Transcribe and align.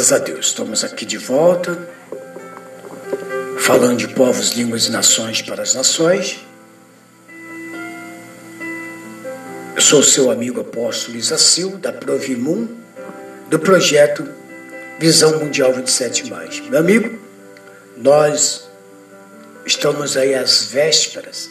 Graças 0.00 0.18
a 0.18 0.24
Deus, 0.24 0.46
estamos 0.46 0.82
aqui 0.82 1.04
de 1.04 1.18
volta, 1.18 1.78
falando 3.58 3.98
de 3.98 4.08
povos, 4.08 4.52
línguas 4.52 4.86
e 4.86 4.90
nações 4.90 5.42
para 5.42 5.62
as 5.62 5.74
nações. 5.74 6.40
Eu 9.76 9.82
sou 9.82 10.02
seu 10.02 10.30
amigo 10.30 10.58
apóstolo 10.58 11.18
Isacil, 11.18 11.76
da 11.76 11.92
Provimum, 11.92 12.66
do 13.50 13.58
projeto 13.58 14.26
Visão 14.98 15.38
Mundial 15.38 15.74
27. 15.74 16.30
Meu 16.70 16.80
amigo, 16.80 17.18
nós 17.98 18.70
estamos 19.66 20.16
aí 20.16 20.34
às 20.34 20.64
vésperas 20.64 21.50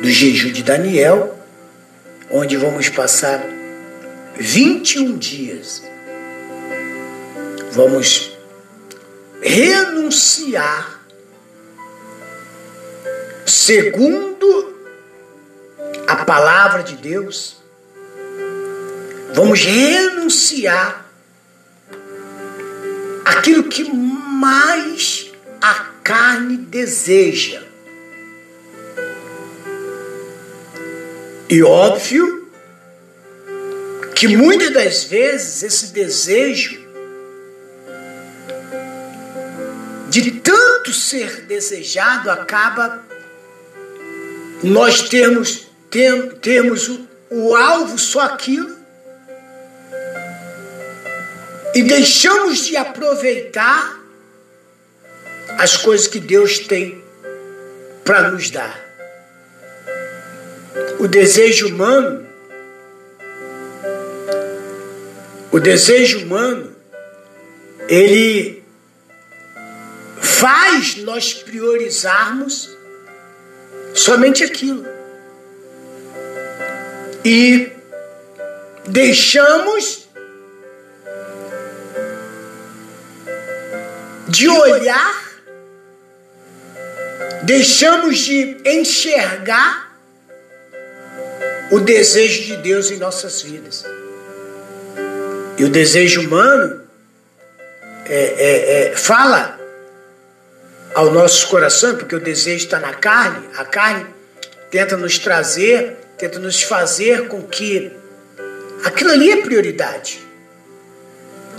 do 0.00 0.08
jejum 0.08 0.52
de 0.52 0.62
Daniel, 0.62 1.36
onde 2.30 2.56
vamos 2.56 2.88
passar 2.88 3.44
21 4.36 5.18
dias 5.18 5.82
vamos 7.72 8.36
renunciar, 9.40 11.00
segundo 13.46 14.76
a 16.06 16.16
palavra 16.24 16.82
de 16.82 16.96
Deus, 16.96 17.56
vamos 19.34 19.64
renunciar 19.64 21.06
aquilo 23.24 23.64
que 23.64 23.84
mais 23.84 25.30
a 25.60 25.74
carne 26.02 26.56
deseja. 26.56 27.62
E 31.50 31.62
óbvio 31.62 32.50
que 34.14 34.28
muitas 34.28 34.72
das 34.72 35.04
vezes 35.04 35.62
esse 35.62 35.92
desejo 35.92 36.87
de 40.20 40.32
tanto 40.40 40.92
ser 40.92 41.42
desejado, 41.42 42.30
acaba 42.30 43.04
nós 44.62 45.08
termos, 45.08 45.68
tem, 45.90 46.30
termos 46.36 46.88
o, 46.88 47.08
o 47.30 47.56
alvo 47.56 47.98
só 47.98 48.20
aquilo 48.20 48.76
e 51.74 51.82
deixamos 51.82 52.66
de 52.66 52.76
aproveitar 52.76 53.98
as 55.58 55.76
coisas 55.76 56.06
que 56.06 56.18
Deus 56.18 56.58
tem 56.60 57.02
para 58.04 58.30
nos 58.30 58.50
dar. 58.50 58.84
O 60.98 61.06
desejo 61.06 61.68
humano, 61.68 62.26
o 65.52 65.60
desejo 65.60 66.20
humano, 66.20 66.74
ele 67.88 68.57
faz 70.38 70.96
nós 70.98 71.34
priorizarmos 71.34 72.70
somente 73.92 74.44
aquilo. 74.44 74.86
E 77.24 77.72
deixamos 78.86 80.08
de 84.28 84.48
olhar, 84.48 85.42
deixamos 87.42 88.18
de 88.18 88.58
enxergar 88.64 89.92
o 91.72 91.80
desejo 91.80 92.44
de 92.44 92.56
Deus 92.58 92.92
em 92.92 92.98
nossas 92.98 93.42
vidas. 93.42 93.84
E 95.58 95.64
o 95.64 95.68
desejo 95.68 96.20
humano 96.20 96.80
é, 98.06 98.14
é, 98.14 98.92
é, 98.92 98.96
fala 98.96 99.57
ao 100.98 101.12
nosso 101.12 101.46
coração, 101.46 101.94
porque 101.94 102.16
o 102.16 102.18
desejo 102.18 102.64
está 102.64 102.80
na 102.80 102.92
carne, 102.92 103.48
a 103.56 103.64
carne 103.64 104.04
tenta 104.68 104.96
nos 104.96 105.16
trazer, 105.16 105.96
tenta 106.18 106.40
nos 106.40 106.60
fazer 106.60 107.28
com 107.28 107.40
que 107.40 107.92
aquilo 108.84 109.12
ali 109.12 109.30
é 109.30 109.36
prioridade. 109.36 110.20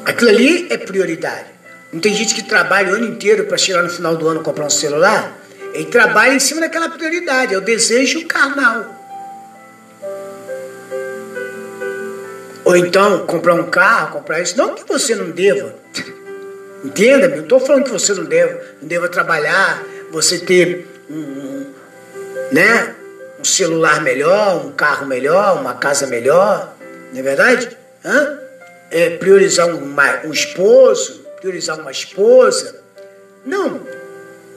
Aquilo 0.04 0.32
ali 0.32 0.68
é 0.70 0.78
prioridade. 0.78 1.46
Não 1.94 2.02
tem 2.02 2.14
gente 2.14 2.36
que 2.36 2.44
trabalha 2.44 2.92
o 2.92 2.96
ano 2.96 3.06
inteiro 3.06 3.46
para 3.46 3.58
chegar 3.58 3.82
no 3.82 3.90
final 3.90 4.18
do 4.18 4.28
ano 4.28 4.42
comprar 4.42 4.66
um 4.66 4.70
celular? 4.70 5.40
Ele 5.74 5.86
trabalha 5.86 6.34
em 6.34 6.40
cima 6.40 6.60
daquela 6.60 6.90
prioridade, 6.90 7.54
é 7.54 7.58
o 7.58 7.62
desejo 7.62 8.28
carnal. 8.28 8.94
Ou 12.66 12.76
então 12.76 13.26
comprar 13.26 13.54
um 13.54 13.70
carro, 13.70 14.18
comprar 14.18 14.42
isso. 14.42 14.58
Não 14.58 14.76
que 14.76 14.86
você 14.86 15.16
não 15.16 15.32
deva. 15.32 15.74
Entenda, 16.84 17.26
eu 17.26 17.38
não 17.38 17.44
estou 17.44 17.60
falando 17.60 17.86
que 17.86 17.92
você 17.92 18.14
não 18.14 18.24
deva, 18.24 18.62
não 18.82 18.88
deva 18.88 19.10
trabalhar, 19.10 19.84
você 20.12 20.40
ter 20.40 20.88
um, 21.10 21.66
né, 22.52 22.96
um 23.40 23.44
celular 23.44 24.02
melhor, 24.02 24.66
um 24.66 24.72
carro 24.72 25.06
melhor, 25.06 25.60
uma 25.60 25.74
casa 25.74 26.08
melhor, 26.08 26.74
não 27.12 27.20
é 27.20 27.24
verdade? 27.24 27.78
Hã? 28.04 28.40
É, 28.92 29.10
priorizar 29.12 29.68
um, 29.68 29.96
um 30.26 30.32
esposo, 30.32 31.26
priorizar 31.40 31.80
uma 31.80 31.92
esposa. 31.92 32.82
Não, 33.46 33.82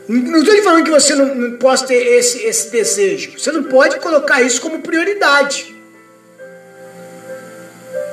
não 0.08 0.38
estou 0.38 0.54
lhe 0.54 0.62
falando 0.62 0.84
que 0.84 0.90
você 0.90 1.14
não, 1.14 1.34
não 1.34 1.58
possa 1.58 1.86
ter 1.86 1.94
esse, 1.94 2.42
esse 2.44 2.70
desejo. 2.70 3.38
Você 3.38 3.50
não 3.52 3.64
pode 3.64 3.98
colocar 3.98 4.42
isso 4.42 4.60
como 4.60 4.80
prioridade. 4.80 5.74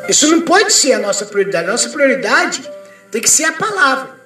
Isso 0.08 0.28
não 0.28 0.42
pode 0.42 0.74
ser 0.74 0.94
a 0.94 1.00
nossa 1.00 1.26
prioridade. 1.26 1.68
A 1.68 1.72
nossa 1.72 1.90
prioridade 1.90 2.70
tem 3.12 3.22
que 3.22 3.30
ser 3.30 3.46
a 3.46 3.54
palavra. 3.54 4.20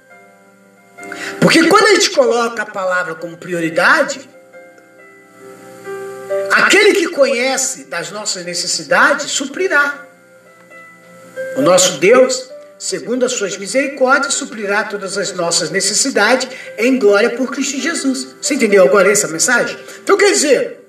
Porque 1.39 1.67
quando 1.67 1.87
a 1.87 1.95
gente 1.95 2.11
coloca 2.11 2.63
a 2.63 2.65
palavra 2.65 3.15
como 3.15 3.37
prioridade, 3.37 4.29
aquele 6.51 6.93
que 6.93 7.07
conhece 7.09 7.85
das 7.85 8.11
nossas 8.11 8.45
necessidades 8.45 9.31
suprirá. 9.31 10.07
O 11.57 11.61
nosso 11.61 11.97
Deus, 11.99 12.49
segundo 12.77 13.25
as 13.25 13.33
suas 13.33 13.57
misericórdias, 13.57 14.33
suprirá 14.33 14.83
todas 14.83 15.17
as 15.17 15.33
nossas 15.33 15.69
necessidades 15.69 16.47
em 16.77 16.97
glória 16.97 17.31
por 17.31 17.51
Cristo 17.51 17.79
Jesus. 17.79 18.35
Você 18.41 18.55
entendeu 18.55 18.83
agora 18.85 19.11
essa 19.11 19.27
mensagem? 19.27 19.77
Então 20.01 20.17
quer 20.17 20.31
dizer, 20.31 20.79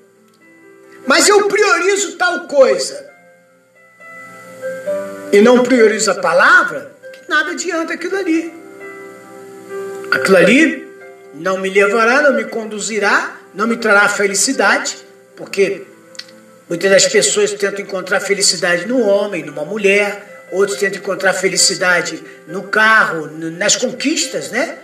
mas 1.06 1.28
eu 1.28 1.48
priorizo 1.48 2.16
tal 2.16 2.46
coisa 2.46 3.04
e 5.32 5.40
não 5.40 5.62
priorizo 5.62 6.10
a 6.10 6.14
palavra, 6.14 6.93
nada 7.28 7.52
adianta 7.52 7.94
aquilo 7.94 8.16
ali. 8.16 8.52
Aquilo 10.10 10.36
ali 10.36 10.88
não 11.34 11.58
me 11.58 11.68
levará, 11.68 12.22
não 12.22 12.34
me 12.34 12.44
conduzirá, 12.44 13.36
não 13.54 13.66
me 13.66 13.76
trará 13.76 14.08
felicidade, 14.08 14.96
porque 15.36 15.82
muitas 16.68 16.90
das 16.90 17.06
pessoas 17.06 17.52
tentam 17.52 17.80
encontrar 17.80 18.20
felicidade 18.20 18.86
no 18.86 19.00
homem, 19.00 19.44
numa 19.44 19.64
mulher, 19.64 20.46
outros 20.52 20.78
tentam 20.78 21.00
encontrar 21.00 21.32
felicidade 21.32 22.22
no 22.46 22.64
carro, 22.64 23.28
nas 23.36 23.76
conquistas, 23.76 24.50
né? 24.50 24.78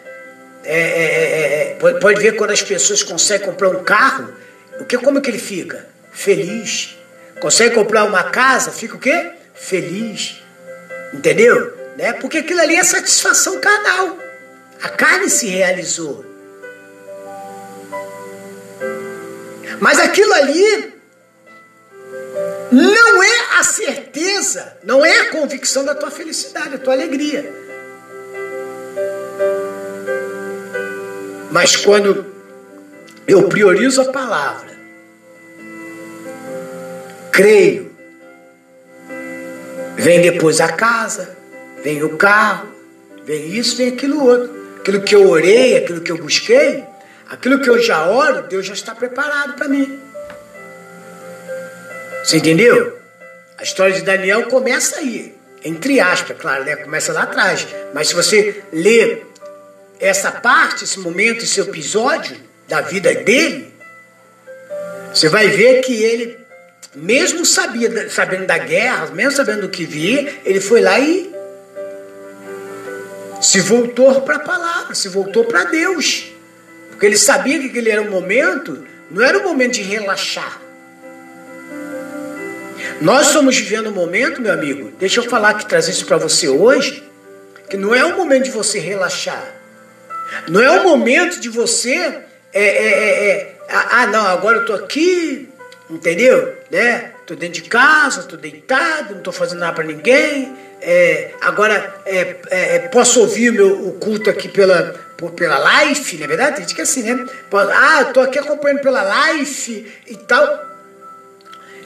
É, 0.65 0.79
é, 0.79 0.83
é, 0.83 1.71
é 1.73 1.95
pode 2.01 2.21
ver 2.21 2.37
quando 2.37 2.51
as 2.51 2.63
pessoas 2.63 3.03
conseguem 3.03 3.47
comprar 3.47 3.71
um 3.71 3.83
carro, 3.83 4.33
o 4.79 4.85
que, 4.85 4.99
como 4.99 5.21
que 5.21 5.31
ele 5.31 5.39
fica? 5.39 5.87
Feliz. 6.13 6.97
Consegue 7.39 7.75
comprar 7.75 8.05
uma 8.05 8.25
casa, 8.25 8.71
fica 8.71 8.97
o 8.97 8.99
quê? 8.99 9.31
Feliz. 9.55 10.43
Entendeu? 11.13 11.80
Né? 12.01 12.15
Porque 12.15 12.39
aquilo 12.39 12.61
ali 12.61 12.77
é 12.77 12.83
satisfação 12.83 13.61
carnal. 13.61 14.17
A 14.83 14.89
carne 14.89 15.29
se 15.29 15.47
realizou. 15.49 16.25
Mas 19.79 19.99
aquilo 19.99 20.33
ali 20.33 20.95
não 22.73 23.23
é 23.23 23.59
a 23.59 23.63
certeza, 23.63 24.79
não 24.83 25.05
é 25.05 25.21
a 25.21 25.31
convicção 25.31 25.85
da 25.85 25.95
tua 25.95 26.11
felicidade, 26.11 26.71
da 26.71 26.79
tua 26.79 26.95
alegria. 26.95 27.53
Mas 31.51 31.77
quando 31.77 32.33
eu 33.27 33.47
priorizo 33.49 34.01
a 34.01 34.11
palavra, 34.11 34.71
creio, 37.31 37.95
vem 39.97 40.23
depois 40.23 40.61
a 40.61 40.73
casa, 40.73 41.40
vem 41.83 42.03
o 42.03 42.17
carro, 42.17 42.69
vem 43.25 43.53
isso, 43.55 43.77
vem 43.77 43.89
aquilo 43.89 44.25
outro. 44.25 44.61
Aquilo 44.81 45.03
que 45.03 45.15
eu 45.15 45.29
orei, 45.29 45.77
aquilo 45.77 46.01
que 46.01 46.11
eu 46.11 46.17
busquei, 46.17 46.85
aquilo 47.29 47.61
que 47.61 47.69
eu 47.69 47.79
já 47.83 48.07
oro, 48.07 48.43
Deus 48.49 48.67
já 48.67 48.73
está 48.73 48.95
preparado 48.95 49.55
para 49.55 49.69
mim. 49.69 50.01
Você 52.25 52.39
entendeu? 52.39 52.99
A 53.59 53.63
história 53.63 53.95
de 53.95 54.03
Daniel 54.03 54.45
começa 54.45 54.99
aí, 54.99 55.35
entre 55.63 56.01
aspas, 56.01 56.37
claro, 56.39 56.65
né? 56.65 56.77
começa 56.77 57.13
lá 57.13 57.23
atrás. 57.23 57.67
Mas 57.93 58.09
se 58.09 58.15
você 58.15 58.63
ler 58.73 59.27
essa 59.99 60.33
parte, 60.33 60.85
esse 60.85 60.99
momento, 60.99 61.45
esse 61.45 61.61
episódio 61.61 62.37
da 62.67 62.81
vida 62.81 63.15
dele, 63.15 63.71
você 65.13 65.29
vai 65.29 65.49
ver 65.49 65.83
que 65.83 66.03
ele, 66.03 66.39
mesmo 66.95 67.45
sabia, 67.45 68.09
sabendo 68.09 68.47
da 68.47 68.57
guerra, 68.57 69.07
mesmo 69.09 69.33
sabendo 69.33 69.63
do 69.63 69.69
que 69.69 69.85
via, 69.85 70.41
ele 70.45 70.61
foi 70.61 70.81
lá 70.81 70.99
e 70.99 71.31
se 73.41 73.61
voltou 73.61 74.21
para 74.23 74.37
a 74.37 74.41
palavra, 74.41 74.95
se 74.95 75.09
voltou 75.09 75.45
para 75.45 75.65
Deus. 75.65 76.33
Porque 76.91 77.07
ele 77.07 77.17
sabia 77.17 77.59
que 77.59 77.67
aquele 77.67 77.91
era 77.91 78.03
um 78.03 78.11
momento, 78.11 78.87
não 79.11 79.25
era 79.25 79.39
um 79.39 79.45
momento 79.45 79.75
de 79.75 79.83
relaxar. 79.83 80.61
Nós 83.01 83.29
estamos 83.29 83.57
vivendo 83.57 83.89
um 83.89 83.95
momento, 83.95 84.43
meu 84.43 84.53
amigo, 84.53 84.93
deixa 84.99 85.21
eu 85.21 85.25
falar 85.25 85.55
que 85.55 85.67
trazer 85.67 85.93
isso 85.93 86.05
para 86.05 86.19
você 86.19 86.49
hoje, 86.49 87.03
que 87.69 87.77
não 87.77 87.95
é 87.95 88.05
o 88.05 88.17
momento 88.17 88.45
de 88.45 88.51
você 88.51 88.79
relaxar. 88.79 89.43
Não 90.49 90.61
é 90.61 90.81
o 90.81 90.85
momento 90.85 91.41
de 91.41 91.49
você. 91.49 91.95
É, 92.53 92.63
é, 92.63 92.63
é, 92.63 93.31
é 93.31 93.57
ah, 93.69 94.07
não, 94.07 94.27
agora 94.27 94.59
eu 94.59 94.67
tô 94.67 94.75
aqui, 94.75 95.49
entendeu? 95.89 96.57
Né? 96.71 97.13
Tô 97.27 97.35
dentro 97.35 97.63
de 97.63 97.69
casa, 97.69 98.25
tô 98.25 98.37
deitado, 98.37 99.15
não 99.15 99.23
tô 99.23 99.33
fazendo 99.33 99.61
nada 99.61 99.73
para 99.73 99.85
ninguém. 99.85 100.55
É, 100.83 101.33
agora 101.41 102.03
é, 102.07 102.37
é, 102.51 102.79
posso 102.89 103.21
ouvir 103.21 103.53
meu, 103.53 103.89
o 103.89 103.93
culto 103.93 104.31
aqui 104.31 104.49
pela, 104.49 104.95
pela 105.37 105.59
live, 105.59 106.17
não 106.17 106.25
é 106.25 106.29
verdade? 106.29 106.57
Tem 106.57 106.65
gente 106.65 106.75
que 106.75 106.81
é 106.81 106.85
assim, 106.85 107.03
né? 107.03 107.27
Ah, 107.53 108.05
tô 108.07 108.21
aqui 108.21 108.39
acompanhando 108.39 108.81
pela 108.81 109.03
live 109.03 109.93
e 110.07 110.17
tal. 110.17 110.71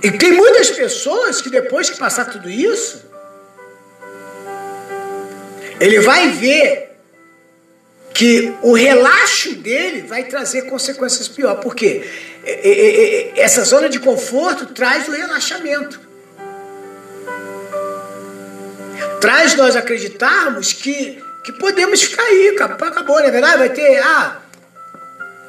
E 0.03 0.11
tem 0.13 0.33
muitas 0.33 0.71
pessoas 0.71 1.41
que 1.41 1.51
depois 1.51 1.91
que 1.91 1.99
passar 1.99 2.27
tudo 2.27 2.49
isso, 2.49 3.05
ele 5.81 6.01
vai 6.01 6.31
ver 6.31 6.91
que 8.13 8.55
o 8.63 8.75
relaxo 8.75 9.57
dele 9.57 10.03
vai 10.03 10.25
trazer 10.25 10.63
consequências 10.63 11.27
piores. 11.27 11.61
Por 11.61 11.75
quê? 11.75 12.05
Essa 13.37 13.65
zona 13.65 13.89
de 13.89 13.99
conforto 13.99 14.67
traz 14.67 15.09
o 15.09 15.11
relaxamento. 15.11 16.01
Traz 19.25 19.55
nós 19.55 19.75
acreditarmos 19.75 20.75
que, 20.75 21.19
que 21.43 21.51
podemos 21.53 22.03
ficar 22.03 22.25
aí, 22.25 22.59
acabou, 22.61 23.21
não 23.21 23.27
é 23.27 23.31
verdade? 23.31 23.57
Vai 23.57 23.71
ter, 23.71 23.99
ah, 24.03 24.37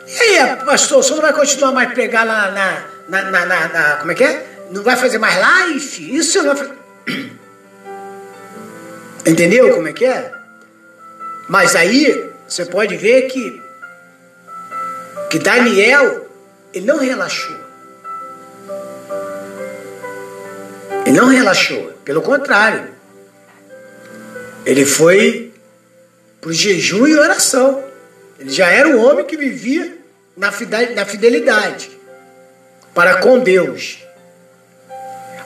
e 0.08 0.38
aí, 0.38 0.56
pastor, 0.64 1.00
o 1.00 1.04
senhor 1.04 1.18
não 1.18 1.24
vai 1.24 1.34
continuar 1.34 1.74
mais 1.74 1.94
pregar 1.94 2.26
lá 2.26 2.52
na, 2.52 2.86
na, 3.10 3.32
na, 3.32 3.46
na, 3.46 3.68
na, 3.68 3.96
como 3.98 4.14
é 4.14 4.16
que 4.16 4.24
é? 4.24 4.46
Não 4.72 4.82
vai 4.82 4.96
fazer 4.96 5.18
mais 5.18 5.38
live? 5.38 6.16
Isso 6.16 6.42
não 6.42 6.56
vai 6.56 6.56
fazer. 6.56 6.74
Entendeu 9.28 9.76
como 9.76 9.90
é 9.90 9.92
que 9.92 10.06
é? 10.06 10.32
Mas 11.50 11.76
aí 11.76 12.32
você 12.48 12.64
pode 12.64 12.96
ver 12.96 13.24
que 13.24 13.62
que 15.30 15.38
Daniel 15.38 16.30
ele 16.74 16.86
não 16.86 16.98
relaxou. 16.98 17.58
Ele 21.06 21.20
não 21.20 21.28
relaxou, 21.28 21.92
pelo 22.06 22.22
contrário. 22.22 22.95
Ele 24.66 24.86
foi 24.86 25.54
para 26.42 26.50
o 26.50 26.54
jejum 26.54 27.08
e 27.08 27.16
oração. 27.16 27.84
Ele 28.40 28.50
já 28.50 28.70
era 28.70 28.90
um 28.90 29.06
homem 29.06 29.26
que 29.26 29.38
vivia 29.38 29.98
na 30.36 30.52
fidelidade 30.52 31.90
para 32.94 33.18
com 33.18 33.40
Deus. 33.40 34.00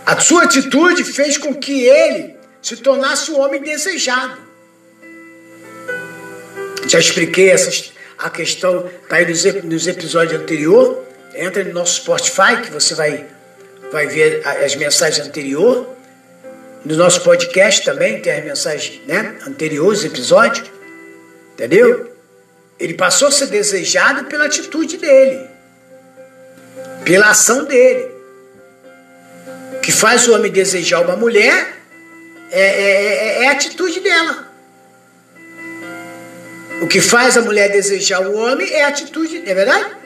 A 0.06 0.20
sua 0.20 0.44
atitude 0.44 1.04
fez 1.04 1.38
com 1.38 1.54
que 1.54 1.86
ele 1.86 2.36
se 2.62 2.78
tornasse 2.78 3.32
um 3.32 3.40
homem 3.40 3.62
desejado. 3.62 4.40
Já 6.88 7.00
expliquei 7.00 7.52
essa, 7.52 7.92
a 8.18 8.30
questão, 8.30 8.90
está 9.04 9.18
aí 9.18 9.28
nos, 9.28 9.44
nos 9.64 9.88
episódios 9.88 10.42
anteriores. 10.42 10.98
Entra 11.36 11.64
no 11.64 11.74
nosso 11.74 12.02
Spotify 12.02 12.62
que 12.64 12.72
você 12.72 12.96
vai, 12.96 13.26
vai 13.92 14.08
ver 14.08 14.42
as 14.48 14.76
mensagens 14.76 15.28
anteriores. 15.28 15.99
No 16.86 16.96
nosso 16.96 17.22
podcast 17.22 17.84
também 17.84 18.22
tem 18.22 18.34
as 18.34 18.44
mensagens 18.44 19.02
né, 19.06 19.38
anteriores, 19.48 20.04
episódios. 20.04 20.70
Entendeu? 21.54 22.12
Ele 22.80 22.94
passou 22.94 23.28
a 23.28 23.32
ser 23.32 23.48
desejado 23.48 24.26
pela 24.26 24.46
atitude 24.46 24.98
dele, 24.98 25.48
pela 27.04 27.30
ação 27.30 27.66
dele 27.66 28.20
que 29.82 29.92
faz 29.92 30.28
o 30.28 30.36
homem 30.36 30.52
desejar 30.52 31.02
uma 31.02 31.16
mulher 31.16 31.78
é, 32.52 32.62
é, 32.62 33.42
é, 33.42 33.44
é, 33.44 33.48
a 33.48 33.52
atitude 33.52 34.00
dela. 34.00 34.48
O 36.82 36.88
que 36.88 37.02
faz 37.02 37.36
a 37.36 37.42
mulher 37.42 37.72
desejar 37.72 38.22
o 38.22 38.36
homem 38.36 38.72
é 38.72 38.84
a 38.84 38.88
atitude, 38.88 39.44
é 39.46 39.54
verdade? 39.54 39.98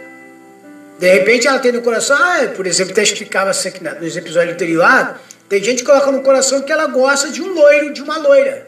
De 0.99 1.11
repente 1.11 1.47
ela 1.47 1.59
tem 1.59 1.71
no 1.71 1.81
coração, 1.81 2.15
ah, 2.17 2.47
por 2.55 2.65
exemplo, 2.65 2.93
até 2.93 3.03
explicava 3.03 3.49
assim 3.49 3.69
aqui 3.69 3.83
nos 3.83 4.15
episódios 4.15 4.53
anteriores, 4.53 4.89
ah, 4.89 5.17
tem 5.53 5.63
gente 5.63 5.83
que 5.83 5.85
coloca 5.85 6.11
no 6.11 6.23
coração 6.23 6.63
que 6.63 6.71
ela 6.71 6.87
gosta 6.87 7.29
de 7.29 7.39
um 7.39 7.53
loiro, 7.53 7.93
de 7.93 8.01
uma 8.01 8.17
loira. 8.17 8.67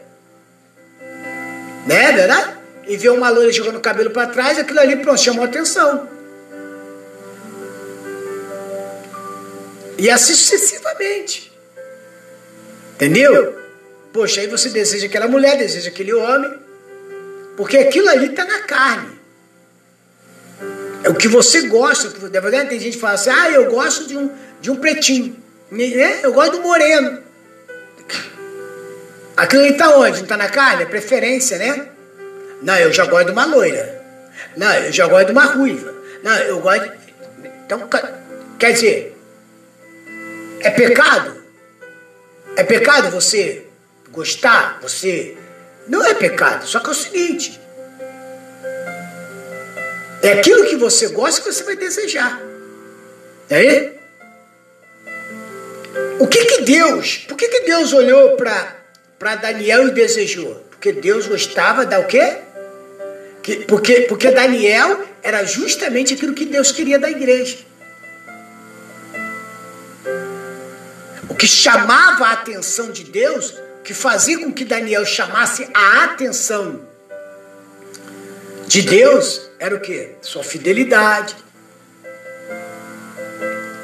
Né, 1.84 2.10
é 2.10 2.12
verdade? 2.12 2.56
E 2.86 2.96
vê 2.96 3.08
uma 3.08 3.28
loira 3.28 3.50
jogando 3.50 3.78
o 3.78 3.80
cabelo 3.80 4.10
para 4.10 4.28
trás, 4.28 4.56
aquilo 4.56 4.78
ali, 4.78 4.94
pronto, 4.94 5.20
chamou 5.20 5.44
atenção. 5.44 6.08
E 9.98 10.08
assim 10.08 10.32
sucessivamente. 10.32 11.52
Entendeu? 12.94 13.58
Poxa, 14.12 14.42
aí 14.42 14.46
você 14.46 14.68
deseja 14.68 15.06
aquela 15.06 15.26
mulher, 15.26 15.58
deseja 15.58 15.88
aquele 15.88 16.14
homem, 16.14 16.56
porque 17.56 17.78
aquilo 17.78 18.08
ali 18.10 18.26
está 18.26 18.44
na 18.44 18.60
carne. 18.60 19.18
É 21.02 21.08
o 21.08 21.16
que 21.16 21.26
você 21.26 21.62
gosta. 21.62 22.10
Tem 22.68 22.78
gente 22.78 22.94
que 22.94 23.00
fala 23.00 23.14
assim: 23.14 23.30
ah, 23.30 23.50
eu 23.50 23.72
gosto 23.72 24.06
de 24.06 24.16
um, 24.16 24.30
de 24.60 24.70
um 24.70 24.76
pretinho. 24.76 25.45
Né? 25.70 26.20
Eu 26.22 26.32
gosto 26.32 26.52
do 26.52 26.62
moreno. 26.62 27.22
Aquilo 29.36 29.62
ali 29.62 29.72
está 29.72 29.96
onde? 29.96 30.18
Não 30.18 30.22
está 30.22 30.36
na 30.36 30.48
carne? 30.48 30.84
É 30.84 30.86
preferência, 30.86 31.58
né? 31.58 31.88
Não, 32.62 32.76
eu 32.78 32.92
já 32.92 33.04
gosto 33.04 33.26
de 33.26 33.32
uma 33.32 33.44
loira. 33.44 34.02
Não, 34.56 34.72
eu 34.72 34.92
já 34.92 35.06
gosto 35.06 35.26
de 35.26 35.32
uma 35.32 35.44
ruiva. 35.44 35.92
Não, 36.22 36.36
eu 36.38 36.60
gosto. 36.60 36.82
De... 36.82 36.92
Então, 37.66 37.88
quer 38.58 38.72
dizer, 38.72 39.16
é 40.60 40.70
pecado? 40.70 41.36
É 42.56 42.64
pecado 42.64 43.10
você 43.10 43.66
gostar? 44.10 44.78
Você. 44.80 45.36
Não 45.86 46.02
é 46.02 46.14
pecado, 46.14 46.66
só 46.66 46.80
que 46.80 46.88
é 46.88 46.90
o 46.90 46.94
seguinte: 46.94 47.60
é 50.22 50.32
aquilo 50.32 50.64
que 50.64 50.76
você 50.76 51.08
gosta 51.08 51.42
que 51.42 51.52
você 51.52 51.62
vai 51.62 51.76
desejar. 51.76 52.40
É 53.50 53.56
aí? 53.56 53.95
O 56.18 56.26
que 56.26 56.44
que 56.44 56.62
Deus, 56.62 57.18
por 57.28 57.36
que 57.36 57.48
que 57.48 57.60
Deus 57.60 57.92
olhou 57.92 58.36
para 58.36 59.34
Daniel 59.36 59.88
e 59.88 59.90
desejou? 59.90 60.54
Porque 60.70 60.92
Deus 60.92 61.26
gostava 61.26 61.84
da 61.84 62.00
o 62.00 62.06
quê? 62.06 62.38
Que, 63.42 63.56
porque, 63.64 64.02
porque 64.02 64.30
Daniel 64.30 65.04
era 65.22 65.44
justamente 65.44 66.14
aquilo 66.14 66.34
que 66.34 66.44
Deus 66.44 66.72
queria 66.72 66.98
da 66.98 67.10
igreja. 67.10 67.58
O 71.28 71.34
que 71.34 71.46
chamava 71.46 72.26
a 72.26 72.32
atenção 72.32 72.90
de 72.90 73.04
Deus, 73.04 73.54
que 73.84 73.92
fazia 73.92 74.38
com 74.38 74.52
que 74.52 74.64
Daniel 74.64 75.04
chamasse 75.04 75.68
a 75.74 76.04
atenção 76.04 76.80
de 78.66 78.82
Deus, 78.82 79.50
era 79.58 79.74
o 79.74 79.80
que? 79.80 80.12
Sua 80.22 80.42
fidelidade, 80.42 81.36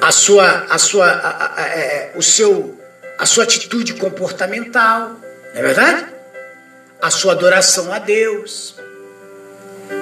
a 0.02 0.10
sua, 0.10 0.66
a 0.68 0.78
sua, 0.78 1.06
a, 1.06 1.28
a, 1.28 1.62
a, 1.62 1.68
é, 1.68 2.12
o 2.16 2.22
seu, 2.22 2.76
a 3.16 3.24
sua 3.24 3.44
atitude 3.44 3.94
comportamental, 3.94 5.10
não 5.54 5.60
é 5.60 5.62
verdade? 5.62 6.12
a 7.00 7.10
sua 7.10 7.32
adoração 7.32 7.92
a 7.92 7.98
Deus. 7.98 8.76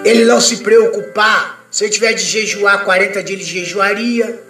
Ele 0.04 0.25
não 0.25 0.40
se 0.40 0.59
preocupar, 0.59 1.64
se 1.71 1.85
ele 1.85 1.92
tiver 1.92 2.12
de 2.14 2.23
jejuar 2.23 2.85
40 2.85 3.23
dias, 3.23 3.40
ele 3.40 3.45
jejuaria, 3.45 4.42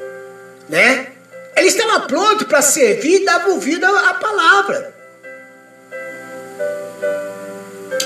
né? 0.68 1.12
Ele 1.56 1.68
estava 1.68 2.00
pronto 2.06 2.44
para 2.46 2.62
servir 2.62 3.22
e 3.22 3.24
dava 3.24 3.50
ouvido 3.50 3.84
à 3.84 4.14
palavra. 4.14 4.94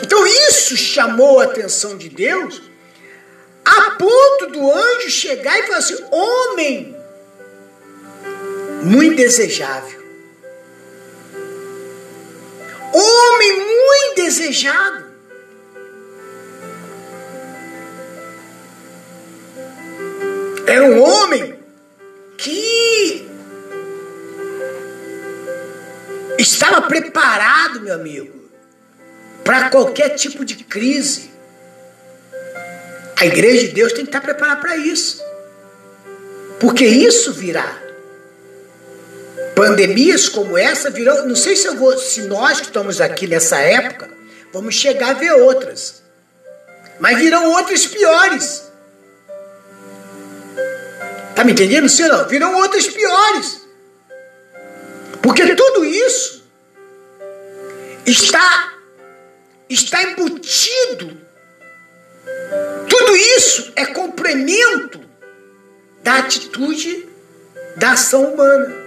Então 0.02 0.26
isso 0.26 0.76
chamou 0.76 1.40
a 1.40 1.44
atenção 1.44 1.96
de 1.96 2.08
Deus 2.08 2.62
a 3.64 3.90
ponto 3.92 4.46
do 4.48 4.70
anjo 4.70 5.10
chegar 5.10 5.58
e 5.58 5.62
falar 5.64 5.78
assim: 5.78 6.04
homem 6.10 6.93
muito 8.84 9.16
desejável. 9.16 10.02
Homem 12.92 13.52
muito 13.58 14.14
desejado. 14.16 15.04
Era 20.66 20.84
um 20.84 21.02
homem 21.02 21.58
que 22.36 23.28
estava 26.38 26.82
preparado, 26.82 27.80
meu 27.80 27.94
amigo, 27.94 28.50
para 29.42 29.70
qualquer 29.70 30.10
tipo 30.10 30.44
de 30.44 30.56
crise. 30.56 31.30
A 33.16 33.26
igreja 33.26 33.68
de 33.68 33.72
Deus 33.72 33.92
tem 33.92 34.04
que 34.04 34.08
estar 34.08 34.20
preparada 34.20 34.60
para 34.60 34.76
isso. 34.76 35.22
Porque 36.60 36.84
isso 36.84 37.32
virá. 37.32 37.83
Pandemias 39.54 40.28
como 40.28 40.58
essa 40.58 40.90
virão. 40.90 41.26
Não 41.26 41.36
sei 41.36 41.56
se 41.56 41.68
vou, 41.76 41.96
se 41.98 42.22
nós 42.22 42.60
que 42.60 42.66
estamos 42.66 43.00
aqui 43.00 43.26
nessa 43.26 43.58
época, 43.58 44.10
vamos 44.52 44.74
chegar 44.74 45.10
a 45.10 45.14
ver 45.14 45.32
outras. 45.32 46.02
Mas 46.98 47.18
virão 47.18 47.52
outras 47.52 47.86
piores. 47.86 48.64
Tá 51.34 51.44
me 51.44 51.52
entendendo, 51.52 51.88
ou 52.02 52.08
não? 52.08 52.28
Virão 52.28 52.54
outras 52.56 52.86
piores. 52.86 53.60
Porque 55.22 55.54
tudo 55.54 55.84
isso 55.84 56.44
está 58.06 58.74
está 59.68 60.02
embutido. 60.02 61.18
Tudo 62.88 63.16
isso 63.16 63.72
é 63.76 63.86
complemento 63.86 65.00
da 66.02 66.18
atitude 66.18 67.08
da 67.76 67.92
ação 67.92 68.32
humana. 68.32 68.83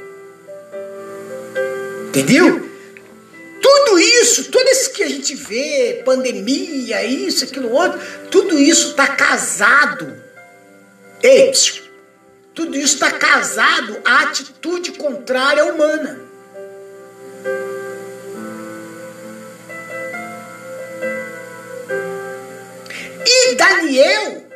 Entendeu? 2.18 2.68
Tudo 3.62 4.00
isso, 4.00 4.46
tudo 4.46 4.68
isso 4.70 4.92
que 4.92 5.04
a 5.04 5.08
gente 5.08 5.36
vê, 5.36 6.02
pandemia, 6.04 7.04
isso, 7.04 7.44
aquilo 7.44 7.72
outro, 7.72 8.00
tudo 8.32 8.58
isso 8.58 8.90
está 8.90 9.08
casado. 9.08 10.20
Ei, 11.22 11.52
tudo 12.56 12.76
isso 12.76 12.96
está 12.96 13.12
casado 13.12 14.02
à 14.04 14.22
atitude 14.22 14.94
contrária 14.94 15.66
humana. 15.66 16.20
E 23.26 23.56
Daniel, 23.56 24.48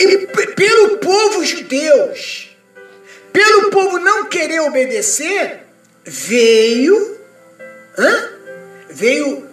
e 0.00 0.26
pelo 0.54 0.98
povo 0.98 1.44
judeus, 1.44 2.53
pelo 3.34 3.68
povo 3.68 3.98
não 3.98 4.26
querer 4.26 4.60
obedecer, 4.60 5.66
veio, 6.04 7.18
hã? 7.98 8.28
veio, 8.88 9.44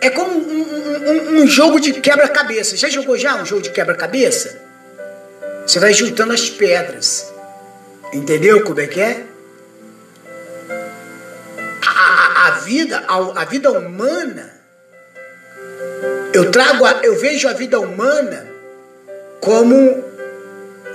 é 0.00 0.10
como 0.10 0.36
um, 0.36 1.38
um, 1.38 1.42
um 1.42 1.46
jogo 1.46 1.78
de 1.78 1.92
quebra-cabeça. 1.92 2.76
Já 2.76 2.88
jogou 2.88 3.16
já 3.16 3.36
um 3.36 3.46
jogo 3.46 3.62
de 3.62 3.70
quebra-cabeça? 3.70 4.60
Você 5.64 5.78
vai 5.78 5.94
juntando 5.94 6.32
as 6.32 6.50
pedras. 6.50 7.32
Entendeu 8.12 8.64
como 8.64 8.80
é 8.80 8.88
que 8.88 9.00
é? 9.00 9.24
A, 11.86 11.90
a, 11.90 12.48
a 12.48 12.50
vida, 12.58 13.04
a, 13.06 13.42
a 13.42 13.44
vida 13.44 13.70
humana, 13.70 14.52
eu 16.34 16.50
trago, 16.50 16.84
a, 16.84 16.98
eu 17.04 17.16
vejo 17.20 17.46
a 17.46 17.52
vida 17.52 17.78
humana 17.78 18.48
como 19.40 19.76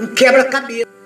um 0.01 0.07
quebra-cabeça. 0.13 0.96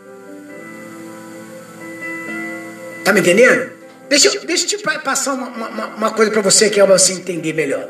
Tá 3.04 3.14
me 3.14 3.20
entendendo? 3.20 3.72
Deixa, 4.10 4.30
deixa 4.42 4.66
eu 4.66 4.80
te 4.80 5.00
passar 5.00 5.34
uma, 5.34 5.48
uma, 5.48 5.86
uma 5.88 6.12
coisa 6.12 6.32
para 6.32 6.42
você 6.42 6.70
que 6.70 6.80
é 6.80 6.86
para 6.86 6.98
você 6.98 7.14
entender 7.14 7.54
melhor. 7.54 7.88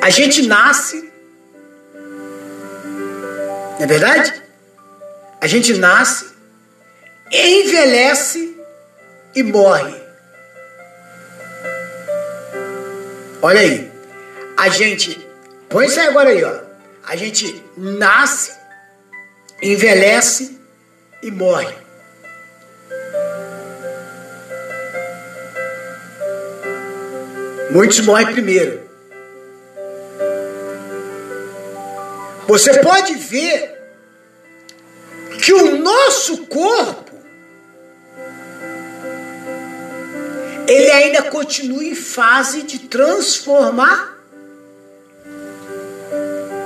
A 0.00 0.10
gente 0.10 0.42
nasce, 0.42 1.10
não 3.78 3.84
é 3.84 3.86
verdade? 3.86 4.42
A 5.40 5.46
gente 5.46 5.74
nasce, 5.74 6.26
envelhece 7.30 8.56
e 9.34 9.42
morre. 9.42 9.94
Olha 13.40 13.60
aí. 13.60 13.90
A 14.56 14.68
gente, 14.68 15.24
põe 15.68 15.86
isso 15.86 16.00
aí 16.00 16.08
agora 16.08 16.30
aí, 16.30 16.42
ó. 16.42 16.60
A 17.06 17.14
gente 17.14 17.64
nasce, 17.76 18.52
envelhece 19.62 20.58
e 21.22 21.30
morre. 21.30 21.87
Muitos 27.70 28.00
morrem 28.00 28.32
primeiro. 28.32 28.88
Você 32.46 32.78
pode 32.78 33.14
ver 33.14 33.78
que 35.42 35.52
o 35.52 35.76
nosso 35.78 36.46
corpo 36.46 37.14
ele 40.66 40.90
ainda 40.90 41.22
continua 41.24 41.84
em 41.84 41.94
fase 41.94 42.62
de 42.62 42.78
transformar. 42.80 44.16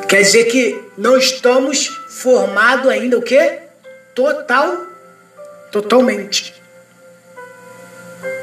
Quer 0.08 0.22
dizer 0.22 0.44
que 0.44 0.80
não 0.96 1.16
estamos 1.16 1.86
formados 2.10 2.88
ainda 2.88 3.18
o 3.18 3.22
quê? 3.22 3.60
Total, 4.14 4.86
totalmente. 5.72 6.54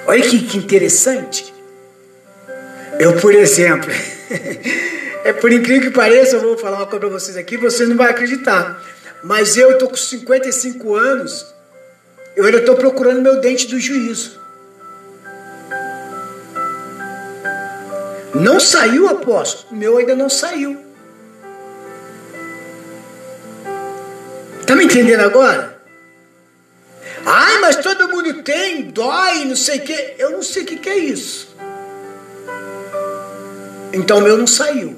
Olha 0.07 0.21
que, 0.21 0.39
que 0.45 0.57
interessante. 0.57 1.53
Eu, 2.99 3.15
por 3.15 3.33
exemplo, 3.33 3.89
é 5.23 5.31
por 5.31 5.53
incrível 5.53 5.89
que 5.89 5.95
pareça, 5.95 6.35
eu 6.35 6.41
vou 6.41 6.57
falar 6.57 6.79
uma 6.79 6.85
coisa 6.85 6.99
para 6.99 7.09
vocês 7.09 7.37
aqui, 7.37 7.55
vocês 7.55 7.87
não 7.87 7.95
vão 7.95 8.05
acreditar. 8.05 8.83
Mas 9.23 9.55
eu 9.55 9.71
estou 9.71 9.87
com 9.87 9.95
55 9.95 10.95
anos, 10.95 11.45
eu 12.35 12.43
ainda 12.43 12.57
estou 12.57 12.75
procurando 12.75 13.21
meu 13.21 13.39
dente 13.39 13.67
do 13.67 13.79
juízo. 13.79 14.37
Não 18.35 18.59
saiu, 18.59 19.07
apóstolo? 19.07 19.77
Meu 19.77 19.97
ainda 19.97 20.15
não 20.15 20.29
saiu. 20.29 20.77
Tá 24.67 24.75
me 24.75 24.83
entendendo 24.83 25.21
agora? 25.21 25.81
Ai, 27.25 27.59
mas 27.59 27.77
todo 27.77 28.09
mundo 28.09 28.43
tem, 28.43 28.83
dói, 28.91 29.45
não 29.45 29.55
sei 29.55 29.79
o 29.79 29.81
que. 29.81 30.15
Eu 30.17 30.31
não 30.31 30.43
sei 30.43 30.63
o 30.63 30.65
que, 30.65 30.75
que 30.75 30.89
é 30.89 30.97
isso. 30.97 31.48
Então 33.91 34.19
o 34.19 34.21
meu 34.21 34.37
não 34.37 34.47
saiu. 34.47 34.97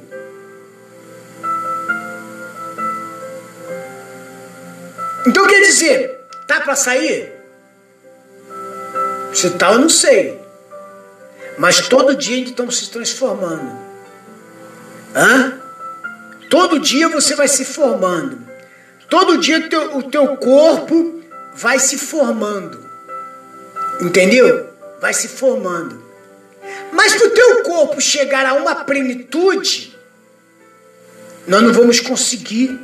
Então 5.27 5.45
quer 5.48 5.62
dizer, 5.62 6.25
tá 6.48 6.60
para 6.62 6.75
sair? 6.75 7.31
Se 9.33 9.51
tá, 9.51 9.71
eu 9.74 9.79
não 9.79 9.89
sei. 9.89 10.39
Mas 11.57 11.88
todo 11.88 12.15
dia 12.15 12.38
ainda 12.38 12.50
estamos 12.50 12.77
se 12.77 12.89
transformando. 12.89 13.71
Hã? 15.15 15.60
Todo 16.50 16.79
dia 16.79 17.07
você 17.07 17.36
vai 17.36 17.48
se 17.48 17.63
formando. 17.63 18.39
Todo 19.10 19.38
dia 19.38 19.69
teu, 19.69 19.98
o 19.98 20.03
teu 20.03 20.36
corpo 20.38 21.21
vai 21.53 21.79
se 21.79 21.98
formando. 21.98 22.79
Entendeu? 24.01 24.69
Vai 25.00 25.13
se 25.13 25.27
formando. 25.27 26.01
Mas 26.91 27.13
para 27.15 27.27
o 27.27 27.31
teu 27.31 27.63
corpo 27.63 28.01
chegar 28.01 28.45
a 28.45 28.53
uma 28.53 28.75
plenitude, 28.83 29.95
nós 31.48 31.62
não 31.63 31.74
vamos 31.74 32.00
conseguir 32.00 32.79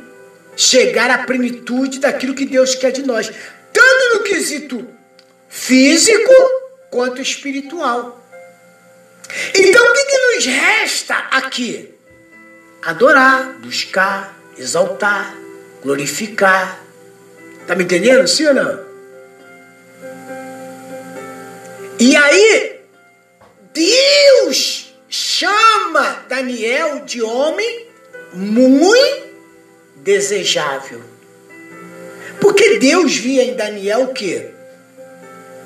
chegar 0.56 1.10
à 1.10 1.18
plenitude 1.18 2.00
daquilo 2.00 2.34
que 2.34 2.44
Deus 2.44 2.74
quer 2.74 2.90
de 2.90 3.02
nós, 3.02 3.30
tanto 3.72 4.16
no 4.16 4.24
quesito 4.24 4.88
físico 5.48 6.32
quanto 6.90 7.22
espiritual. 7.22 8.24
Então 9.54 9.84
o 9.84 9.92
que, 9.92 10.04
que 10.04 10.18
nos 10.18 10.46
resta 10.46 11.14
aqui? 11.30 11.94
Adorar, 12.82 13.58
buscar, 13.60 14.36
exaltar, 14.56 15.36
glorificar. 15.82 16.82
Tá 17.66 17.74
me 17.74 17.84
entendendo, 17.84 18.26
sim 18.26 18.46
ou 18.46 18.54
não? 18.54 18.88
E 22.00 22.16
aí, 22.16 22.77
Deus 23.72 24.92
chama 25.08 26.24
Daniel 26.28 27.04
de 27.04 27.22
homem 27.22 27.86
muito 28.32 29.28
desejável. 29.96 31.00
Porque 32.40 32.78
Deus 32.78 33.16
via 33.16 33.42
em 33.44 33.54
Daniel 33.54 34.02
o 34.02 34.14
quê? 34.14 34.50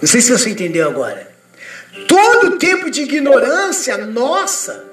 Não 0.00 0.08
sei 0.08 0.20
se 0.20 0.30
você 0.30 0.50
entendeu 0.50 0.88
agora. 0.88 1.30
Todo 2.06 2.58
tempo 2.58 2.90
de 2.90 3.02
ignorância 3.02 3.96
nossa, 3.98 4.84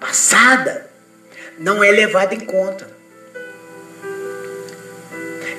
passada, 0.00 0.89
não 1.60 1.84
é 1.84 1.90
levado 1.90 2.32
em 2.32 2.40
conta. 2.40 2.88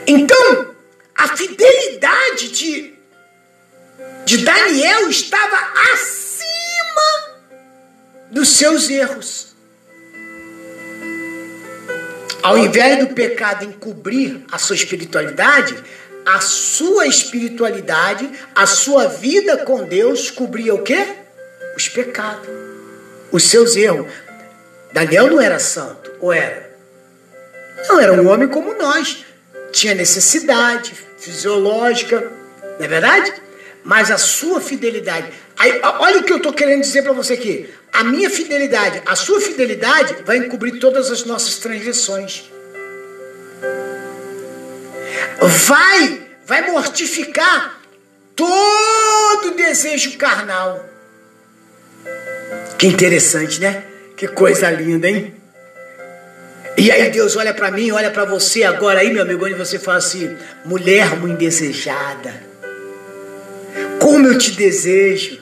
Então, 0.07 0.75
a 1.15 1.37
fidelidade 1.37 2.49
de, 2.49 2.93
de 4.25 4.37
Daniel 4.39 5.07
estava 5.07 5.55
acima 5.93 7.37
dos 8.31 8.49
seus 8.49 8.89
erros. 8.89 9.55
Ao 12.41 12.57
invés 12.57 12.97
do 12.97 13.13
pecado 13.13 13.63
encobrir 13.63 14.43
a 14.51 14.57
sua 14.57 14.75
espiritualidade, 14.75 15.75
a 16.25 16.41
sua 16.41 17.05
espiritualidade, 17.05 18.27
a 18.55 18.65
sua 18.65 19.05
vida 19.07 19.57
com 19.57 19.83
Deus 19.83 20.31
cobria 20.31 20.73
o 20.73 20.81
quê? 20.81 21.15
Os 21.77 21.87
pecados, 21.87 22.49
os 23.31 23.43
seus 23.43 23.75
erros. 23.75 24.11
Daniel 24.93 25.27
não 25.27 25.41
era 25.41 25.59
santo, 25.59 26.11
ou 26.19 26.33
era? 26.33 26.69
Não, 27.87 27.99
era 27.99 28.13
um 28.13 28.27
homem 28.27 28.47
como 28.47 28.73
nós. 28.73 29.25
Tinha 29.71 29.95
necessidade 29.95 30.93
fisiológica, 31.17 32.29
não 32.77 32.85
é 32.85 32.87
verdade? 32.87 33.33
Mas 33.83 34.11
a 34.11 34.17
sua 34.17 34.59
fidelidade. 34.59 35.31
Aí, 35.57 35.79
olha 35.99 36.19
o 36.19 36.23
que 36.23 36.33
eu 36.33 36.37
estou 36.37 36.53
querendo 36.53 36.81
dizer 36.81 37.03
para 37.03 37.13
você 37.13 37.33
aqui. 37.33 37.69
A 37.93 38.03
minha 38.03 38.29
fidelidade, 38.29 39.01
a 39.05 39.15
sua 39.15 39.39
fidelidade 39.39 40.17
vai 40.23 40.37
encobrir 40.37 40.79
todas 40.79 41.09
as 41.09 41.23
nossas 41.23 41.57
transgressões. 41.57 42.51
Vai, 45.39 46.21
vai 46.45 46.69
mortificar 46.71 47.81
todo 48.35 49.55
desejo 49.55 50.17
carnal. 50.17 50.85
Que 52.77 52.87
interessante, 52.87 53.59
né? 53.59 53.90
Que 54.21 54.27
coisa 54.27 54.69
linda, 54.69 55.09
hein? 55.09 55.33
E 56.77 56.91
aí 56.91 57.09
Deus 57.09 57.35
olha 57.35 57.55
para 57.55 57.71
mim, 57.71 57.89
olha 57.89 58.11
para 58.11 58.23
você 58.23 58.63
agora 58.63 58.99
aí, 58.99 59.11
meu 59.11 59.23
amigo, 59.23 59.43
onde 59.43 59.55
você 59.55 59.79
fala 59.79 59.97
assim: 59.97 60.37
mulher 60.63 61.15
muito 61.19 61.39
desejada. 61.39 62.31
Como 63.99 64.27
eu 64.27 64.37
te 64.37 64.51
desejo. 64.51 65.41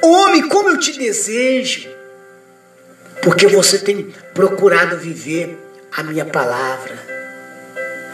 Homem, 0.00 0.48
como 0.48 0.70
eu 0.70 0.78
te 0.78 0.98
desejo. 0.98 1.90
Porque 3.20 3.46
você 3.46 3.78
tem 3.78 4.14
procurado 4.32 4.96
viver 4.96 5.58
a 5.94 6.02
minha 6.02 6.24
palavra. 6.24 6.98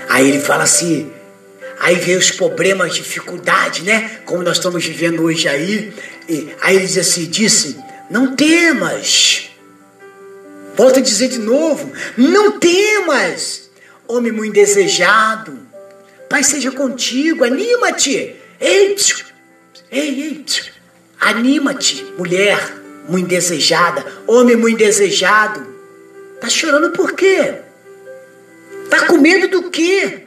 Aí 0.09 0.31
ele 0.31 0.41
fala 0.41 0.65
assim, 0.65 1.13
aí 1.79 1.95
vem 1.95 2.17
os 2.17 2.33
problemas, 2.33 2.93
dificuldade, 2.93 3.85
né? 3.85 4.19
Como 4.25 4.43
nós 4.43 4.57
estamos 4.57 4.85
vivendo 4.85 5.23
hoje 5.23 5.47
aí. 5.47 5.93
E 6.29 6.53
aí 6.61 6.75
ele 6.75 6.89
diz 6.89 6.99
assim, 6.99 7.27
disse, 7.27 7.85
não 8.11 8.35
temas. 8.35 9.51
Volto 10.75 10.99
a 10.99 11.03
dizer 11.03 11.29
de 11.29 11.39
novo, 11.39 11.93
não 12.17 12.59
temas, 12.59 13.71
homem 14.09 14.33
muito 14.33 14.55
desejado. 14.55 15.59
Pai 16.29 16.43
seja 16.43 16.73
contigo, 16.73 17.45
anima-te. 17.45 18.35
Ei, 18.61 18.97
ei, 19.91 20.23
ei, 20.23 20.45
anima-te, 21.21 22.05
mulher 22.19 22.59
muito 23.09 23.29
desejada, 23.29 24.05
homem 24.27 24.57
muito 24.57 24.79
desejado. 24.79 25.75
Tá 26.41 26.49
chorando 26.49 26.91
por 26.91 27.13
quê? 27.13 27.55
Tá 28.91 29.07
com 29.07 29.19
medo 29.19 29.49
do 29.49 29.71
quê? 29.71 30.25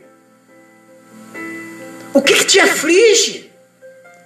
O 2.13 2.21
que, 2.21 2.33
que 2.33 2.45
te 2.45 2.59
aflige? 2.59 3.51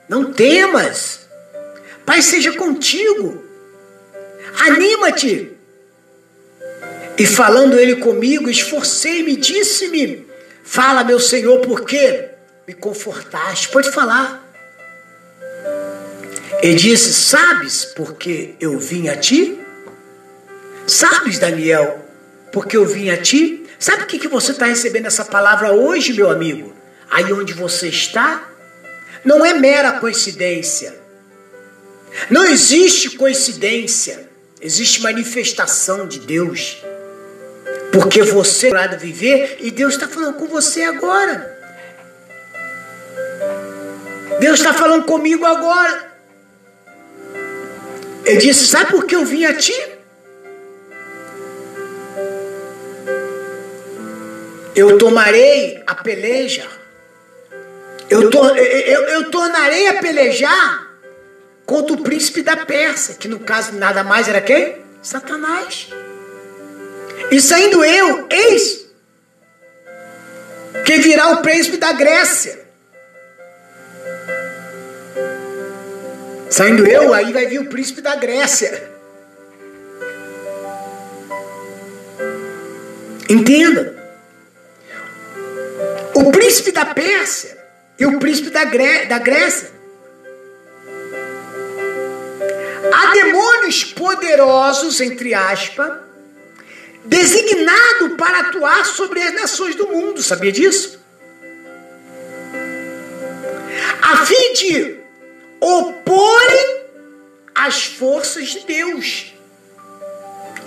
Não 0.07 0.31
temas. 0.31 1.20
Pai 2.11 2.21
seja 2.21 2.51
contigo. 2.51 3.41
Anima-te. 4.67 5.49
E 7.17 7.25
falando 7.25 7.79
ele 7.79 7.95
comigo, 7.95 8.49
esforcei-me, 8.49 9.37
disse-me: 9.37 10.27
Fala, 10.61 11.05
meu 11.05 11.21
Senhor, 11.21 11.61
por 11.61 11.85
quê? 11.85 12.31
Me 12.67 12.73
confortaste. 12.73 13.69
Pode 13.69 13.91
falar. 13.91 14.45
Ele 16.61 16.75
disse: 16.75 17.13
Sabes 17.13 17.85
porque 17.85 18.55
eu 18.59 18.77
vim 18.77 19.07
a 19.07 19.15
ti? 19.15 19.57
Sabes, 20.85 21.39
Daniel, 21.39 22.05
porque 22.51 22.75
eu 22.75 22.85
vim 22.85 23.09
a 23.09 23.15
ti? 23.15 23.65
Sabe 23.79 24.03
o 24.03 24.05
que, 24.05 24.19
que 24.19 24.27
você 24.27 24.51
está 24.51 24.65
recebendo 24.65 25.05
essa 25.05 25.23
palavra 25.23 25.71
hoje, 25.71 26.11
meu 26.11 26.29
amigo? 26.29 26.75
Aí 27.09 27.31
onde 27.31 27.53
você 27.53 27.87
está? 27.87 28.49
Não 29.23 29.45
é 29.45 29.53
mera 29.53 29.93
coincidência. 29.93 30.99
Não 32.29 32.45
existe 32.45 33.11
coincidência. 33.11 34.29
Existe 34.61 35.01
manifestação 35.01 36.07
de 36.07 36.19
Deus. 36.19 36.77
Porque 37.91 38.21
você 38.23 38.67
é 38.67 38.95
viver 38.95 39.57
e 39.59 39.71
Deus 39.71 39.93
está 39.93 40.07
falando 40.07 40.35
com 40.35 40.47
você 40.47 40.83
agora. 40.83 41.59
Deus 44.39 44.59
está 44.59 44.73
falando 44.73 45.05
comigo 45.05 45.45
agora. 45.45 46.11
Ele 48.23 48.37
disse: 48.37 48.67
Sabe 48.67 48.91
por 48.91 49.05
que 49.05 49.15
eu 49.15 49.25
vim 49.25 49.45
a 49.45 49.55
ti? 49.55 49.73
Eu 54.75 54.97
tomarei 54.97 55.83
a 55.85 55.95
peleja. 55.95 56.65
Eu, 58.09 58.29
to, 58.29 58.45
eu, 58.55 59.01
eu 59.03 59.31
tornarei 59.31 59.87
a 59.87 59.95
pelejar 59.95 60.90
contra 61.71 61.93
o 61.95 62.03
príncipe 62.03 62.41
da 62.41 62.57
Pérsia, 62.57 63.15
que 63.15 63.29
no 63.29 63.39
caso 63.39 63.71
nada 63.75 64.03
mais 64.03 64.27
era 64.27 64.41
quem? 64.41 64.75
Satanás. 65.01 65.87
E 67.31 67.39
saindo 67.39 67.81
eu, 67.81 68.27
eis 68.29 68.87
que 70.85 70.97
virá 70.97 71.29
o 71.29 71.41
príncipe 71.41 71.77
da 71.77 71.93
Grécia. 71.93 72.59
Saindo 76.49 76.85
eu, 76.85 77.13
aí 77.13 77.31
vai 77.31 77.45
vir 77.45 77.61
o 77.61 77.69
príncipe 77.69 78.01
da 78.01 78.17
Grécia. 78.17 78.91
Entenda. 83.29 83.95
O 86.13 86.31
príncipe 86.33 86.73
da 86.73 86.83
Pérsia 86.83 87.57
e 87.97 88.05
o 88.05 88.19
príncipe 88.19 88.49
da, 88.49 88.65
Gré 88.65 89.05
da 89.05 89.19
Grécia. 89.19 89.80
Há 92.93 93.11
demônios 93.13 93.83
poderosos, 93.83 94.99
entre 95.01 95.33
aspas, 95.33 95.99
designado 97.05 98.15
para 98.17 98.41
atuar 98.41 98.85
sobre 98.85 99.21
as 99.21 99.33
nações 99.33 99.75
do 99.75 99.87
mundo. 99.87 100.21
Sabia 100.21 100.51
disso? 100.51 100.99
A 104.01 104.25
fim 104.25 104.53
de 104.53 104.99
oporem 105.59 106.81
as 107.53 107.85
forças 107.85 108.49
de 108.49 108.59
Deus. 108.61 109.33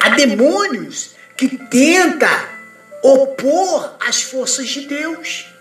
Há 0.01 0.11
demônios 0.11 1.15
que 1.37 1.59
tenta 1.67 2.29
opor 3.03 3.97
as 4.01 4.23
forças 4.23 4.69
de 4.69 4.83
Deus. 4.83 5.54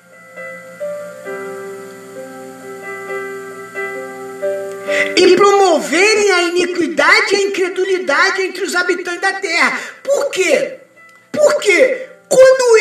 E 5.15 5.35
promoverem 5.35 6.31
a 6.31 6.43
iniquidade 6.43 7.33
e 7.33 7.35
a 7.35 7.41
incredulidade 7.41 8.41
entre 8.41 8.63
os 8.63 8.75
habitantes 8.75 9.21
da 9.21 9.33
terra. 9.33 9.79
Por 10.03 10.31
quê? 10.31 10.79
Porque 11.31 12.07
quando 12.29 12.77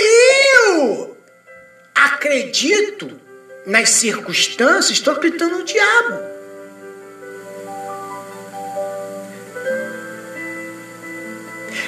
eu 0.77 1.17
acredito 1.95 3.21
nas 3.67 3.91
circunstâncias, 3.91 4.99
estou 4.99 5.15
acreditando 5.15 5.59
no 5.59 5.65
diabo. 5.65 6.33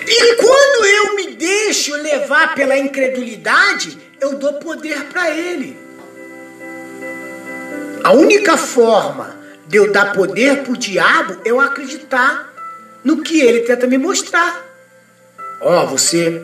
E 0.07 0.37
quando 0.37 0.87
eu 0.87 1.15
me 1.17 1.35
deixo 1.35 1.95
levar 1.97 2.55
pela 2.55 2.77
incredulidade, 2.77 3.99
eu 4.21 4.37
dou 4.37 4.55
poder 4.55 5.05
para 5.05 5.31
ele. 5.31 5.77
A 8.03 8.13
única 8.13 8.57
forma 8.57 9.44
de 9.67 9.77
eu 9.77 9.93
dar 9.93 10.13
poder 10.13 10.63
para 10.63 10.73
o 10.73 10.77
diabo 10.77 11.41
eu 11.45 11.61
acreditar 11.61 12.53
no 13.03 13.23
que 13.23 13.41
ele 13.41 13.61
tenta 13.61 13.87
me 13.87 13.99
mostrar. 13.99 14.65
Ó, 15.61 15.85
oh, 15.85 15.87
você 15.89 16.43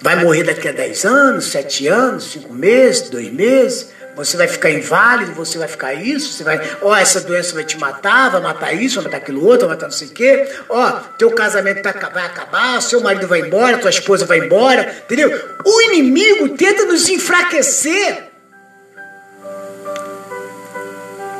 vai 0.00 0.16
morrer 0.16 0.44
daqui 0.44 0.68
a 0.68 0.72
10 0.72 1.04
anos, 1.04 1.46
7 1.46 1.86
anos, 1.86 2.32
5 2.32 2.52
meses, 2.52 3.08
2 3.08 3.32
meses, 3.32 3.88
você 4.14 4.36
vai 4.36 4.46
ficar 4.46 4.70
inválido, 4.70 5.32
você 5.32 5.58
vai 5.58 5.66
ficar 5.66 5.94
isso, 5.94 6.32
você 6.32 6.44
vai, 6.44 6.60
ó, 6.82 6.90
oh, 6.90 6.94
essa 6.94 7.20
doença 7.20 7.54
vai 7.54 7.64
te 7.64 7.76
matar, 7.78 8.30
vai 8.30 8.40
matar 8.40 8.72
isso, 8.72 8.96
vai 8.96 9.04
matar 9.04 9.16
aquilo 9.16 9.44
outro, 9.44 9.66
vai 9.66 9.76
matar 9.76 9.86
não 9.86 9.92
sei 9.92 10.08
o 10.08 10.10
quê. 10.12 10.48
Ó, 10.68 10.88
oh, 10.88 11.00
teu 11.18 11.30
casamento 11.32 11.82
tá, 11.82 11.92
vai 12.12 12.24
acabar, 12.24 12.80
seu 12.80 13.00
marido 13.00 13.26
vai 13.26 13.40
embora, 13.40 13.78
tua 13.78 13.90
esposa 13.90 14.24
vai 14.24 14.38
embora, 14.38 14.94
entendeu? 15.04 15.30
O 15.64 15.82
inimigo 15.82 16.50
tenta 16.50 16.84
nos 16.84 17.08
enfraquecer. 17.08 18.33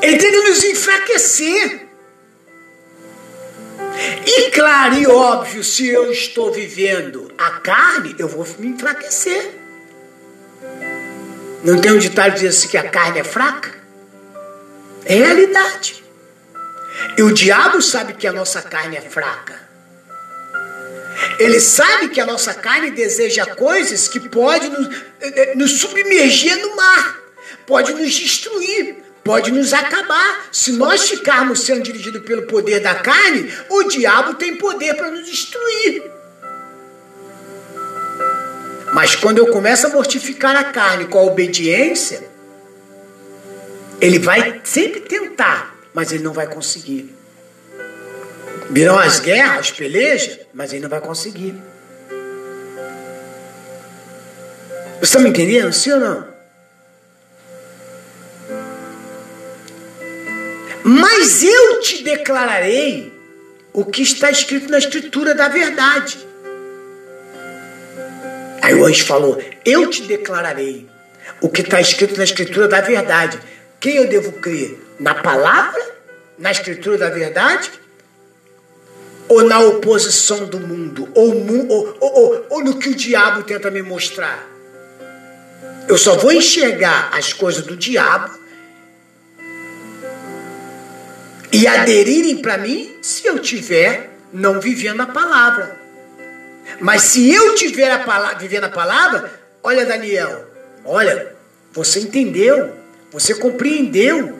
Ele 0.05 0.17
tenta 0.17 0.37
nos 0.37 0.63
enfraquecer. 0.63 1.87
E 4.23 4.51
claro 4.51 4.93
e 4.93 5.07
óbvio, 5.07 5.63
se 5.63 5.87
eu 5.87 6.11
estou 6.11 6.51
vivendo 6.51 7.31
a 7.35 7.51
carne, 7.59 8.15
eu 8.19 8.27
vou 8.27 8.45
me 8.59 8.67
enfraquecer. 8.67 9.51
Não 11.63 11.81
tem 11.81 11.91
um 11.91 11.97
ditado 11.97 12.33
que 12.33 12.41
diz 12.41 12.55
assim 12.55 12.67
que 12.67 12.77
a 12.77 12.87
carne 12.87 13.19
é 13.19 13.23
fraca? 13.23 13.73
É 15.05 15.15
realidade. 15.15 16.03
E 17.17 17.23
o 17.23 17.33
diabo 17.33 17.81
sabe 17.81 18.13
que 18.13 18.27
a 18.27 18.31
nossa 18.31 18.61
carne 18.61 18.97
é 18.97 19.01
fraca. 19.01 19.59
Ele 21.39 21.59
sabe 21.59 22.09
que 22.09 22.21
a 22.21 22.27
nossa 22.27 22.53
carne 22.53 22.91
deseja 22.91 23.55
coisas 23.55 24.07
que 24.07 24.19
podem 24.19 24.69
nos, 24.69 24.87
eh, 25.21 25.33
eh, 25.35 25.55
nos 25.55 25.79
submergir 25.79 26.55
no 26.57 26.75
mar, 26.75 27.19
pode 27.65 27.91
nos 27.93 28.13
destruir, 28.13 29.04
pode 29.25 29.51
nos 29.51 29.73
acabar. 29.73 30.47
Se 30.51 30.71
nós 30.73 31.09
ficarmos 31.09 31.61
sendo 31.61 31.81
dirigidos 31.81 32.21
pelo 32.21 32.43
poder 32.43 32.79
da 32.79 32.93
carne, 32.93 33.51
o 33.67 33.83
diabo 33.85 34.35
tem 34.35 34.55
poder 34.55 34.93
para 34.93 35.09
nos 35.09 35.25
destruir. 35.25 36.03
Mas 38.93 39.15
quando 39.15 39.39
eu 39.39 39.47
começo 39.47 39.87
a 39.87 39.89
mortificar 39.89 40.55
a 40.55 40.65
carne 40.65 41.05
com 41.05 41.17
a 41.17 41.23
obediência, 41.23 42.23
ele 43.99 44.19
vai 44.19 44.61
sempre 44.63 45.01
tentar, 45.01 45.75
mas 45.91 46.11
ele 46.11 46.23
não 46.23 46.31
vai 46.31 46.47
conseguir. 46.47 47.13
Virão 48.69 48.97
as 48.97 49.19
guerras, 49.19 49.59
as 49.59 49.71
pelejas, 49.71 50.39
mas 50.53 50.71
ele 50.71 50.83
não 50.83 50.89
vai 50.89 51.01
conseguir. 51.01 51.55
Você 54.99 55.03
está 55.03 55.19
me 55.19 55.29
entendendo? 55.29 55.73
Sim 55.73 55.93
ou 55.93 55.99
não? 55.99 56.34
Mas 60.87 61.41
eu 61.41 61.81
te 61.81 62.03
declararei 62.03 63.11
o 63.73 63.83
que 63.83 64.03
está 64.03 64.29
escrito 64.29 64.69
na 64.69 64.77
Escritura 64.77 65.33
da 65.33 65.47
verdade. 65.47 66.15
Aí 68.61 68.75
o 68.75 68.85
anjo 68.85 69.03
falou: 69.03 69.41
Eu 69.65 69.89
te 69.89 70.03
declararei 70.03 70.87
o 71.41 71.49
que 71.49 71.61
está 71.61 71.81
escrito 71.81 72.15
na 72.19 72.23
Escritura 72.23 72.67
da 72.67 72.81
verdade. 72.81 73.39
Quem 73.79 73.95
eu 73.95 74.07
devo 74.07 74.33
crer? 74.33 74.79
Na 74.99 75.15
palavra? 75.15 75.83
Na 76.37 76.51
Escritura 76.51 76.99
da 76.99 77.09
verdade? 77.09 77.71
Ou 79.27 79.41
na 79.41 79.61
oposição 79.61 80.45
do 80.45 80.59
mundo? 80.59 81.09
Ou, 81.15 81.33
ou, 81.67 81.97
ou, 81.99 82.45
ou 82.47 82.63
no 82.63 82.77
que 82.77 82.89
o 82.89 82.95
diabo 82.95 83.41
tenta 83.41 83.71
me 83.71 83.81
mostrar? 83.81 84.47
Eu 85.87 85.97
só 85.97 86.15
vou 86.15 86.31
enxergar 86.31 87.09
as 87.11 87.33
coisas 87.33 87.65
do 87.65 87.75
diabo 87.75 88.44
e 91.55 91.67
aderirem 91.67 92.37
para 92.41 92.57
mim 92.57 92.97
se 93.01 93.25
eu 93.25 93.39
tiver 93.39 94.09
não 94.33 94.59
vivendo 94.59 94.99
a 94.99 95.05
palavra. 95.05 95.79
Mas 96.81 97.03
se 97.03 97.33
eu 97.33 97.55
tiver 97.55 97.89
a 97.91 97.99
palavra, 97.99 98.37
vivendo 98.37 98.65
a 98.65 98.69
palavra, 98.69 99.31
olha 99.63 99.85
Daniel, 99.85 100.45
olha, 100.83 101.33
você 101.71 102.01
entendeu, 102.01 102.73
você 103.09 103.33
compreendeu. 103.33 104.37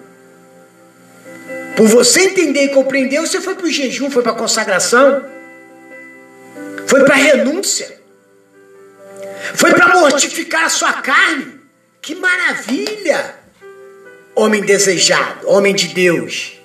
Por 1.78 1.88
você 1.88 2.26
entender 2.26 2.66
e 2.66 2.70
compreender, 2.70 3.22
você 3.22 3.40
foi 3.40 3.56
para 3.56 3.66
o 3.66 3.72
jejum, 3.72 4.12
foi 4.12 4.22
para 4.22 4.34
a 4.34 4.36
consagração, 4.36 5.24
foi 6.86 7.04
para 7.06 7.14
a 7.14 7.18
renúncia, 7.18 7.98
foi 9.56 9.74
para 9.74 10.00
mortificar 10.00 10.66
a 10.66 10.70
sua 10.70 10.94
carne. 10.94 11.62
Que 12.02 12.14
maravilha! 12.16 13.36
Homem 14.36 14.62
desejado, 14.62 15.50
homem 15.50 15.74
de 15.74 15.90
Deus. 15.90 16.56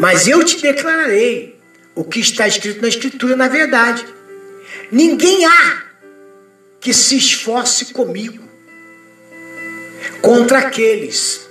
Mas 0.00 0.26
eu 0.26 0.42
te 0.42 0.62
declararei 0.62 1.60
o 1.94 2.02
que 2.02 2.20
está 2.20 2.48
escrito 2.48 2.80
na 2.80 2.88
Escritura, 2.88 3.36
na 3.36 3.48
verdade. 3.48 4.02
Ninguém 4.90 5.44
há 5.44 5.82
que 6.80 6.94
se 6.94 7.18
esforce 7.18 7.92
comigo 7.92 8.42
contra 10.22 10.60
aqueles, 10.60 11.46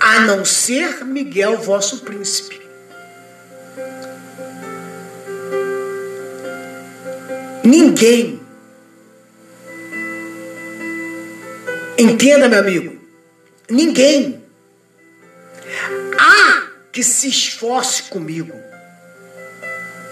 a 0.00 0.20
não 0.20 0.42
ser 0.42 1.04
Miguel, 1.04 1.58
vosso 1.58 2.00
príncipe. 2.00 2.62
Ninguém. 7.62 8.40
Entenda, 11.98 12.48
meu 12.48 12.58
amigo. 12.58 12.98
Ninguém 13.68 14.42
que 16.92 17.02
se 17.02 17.28
esforce 17.28 18.04
comigo. 18.04 18.52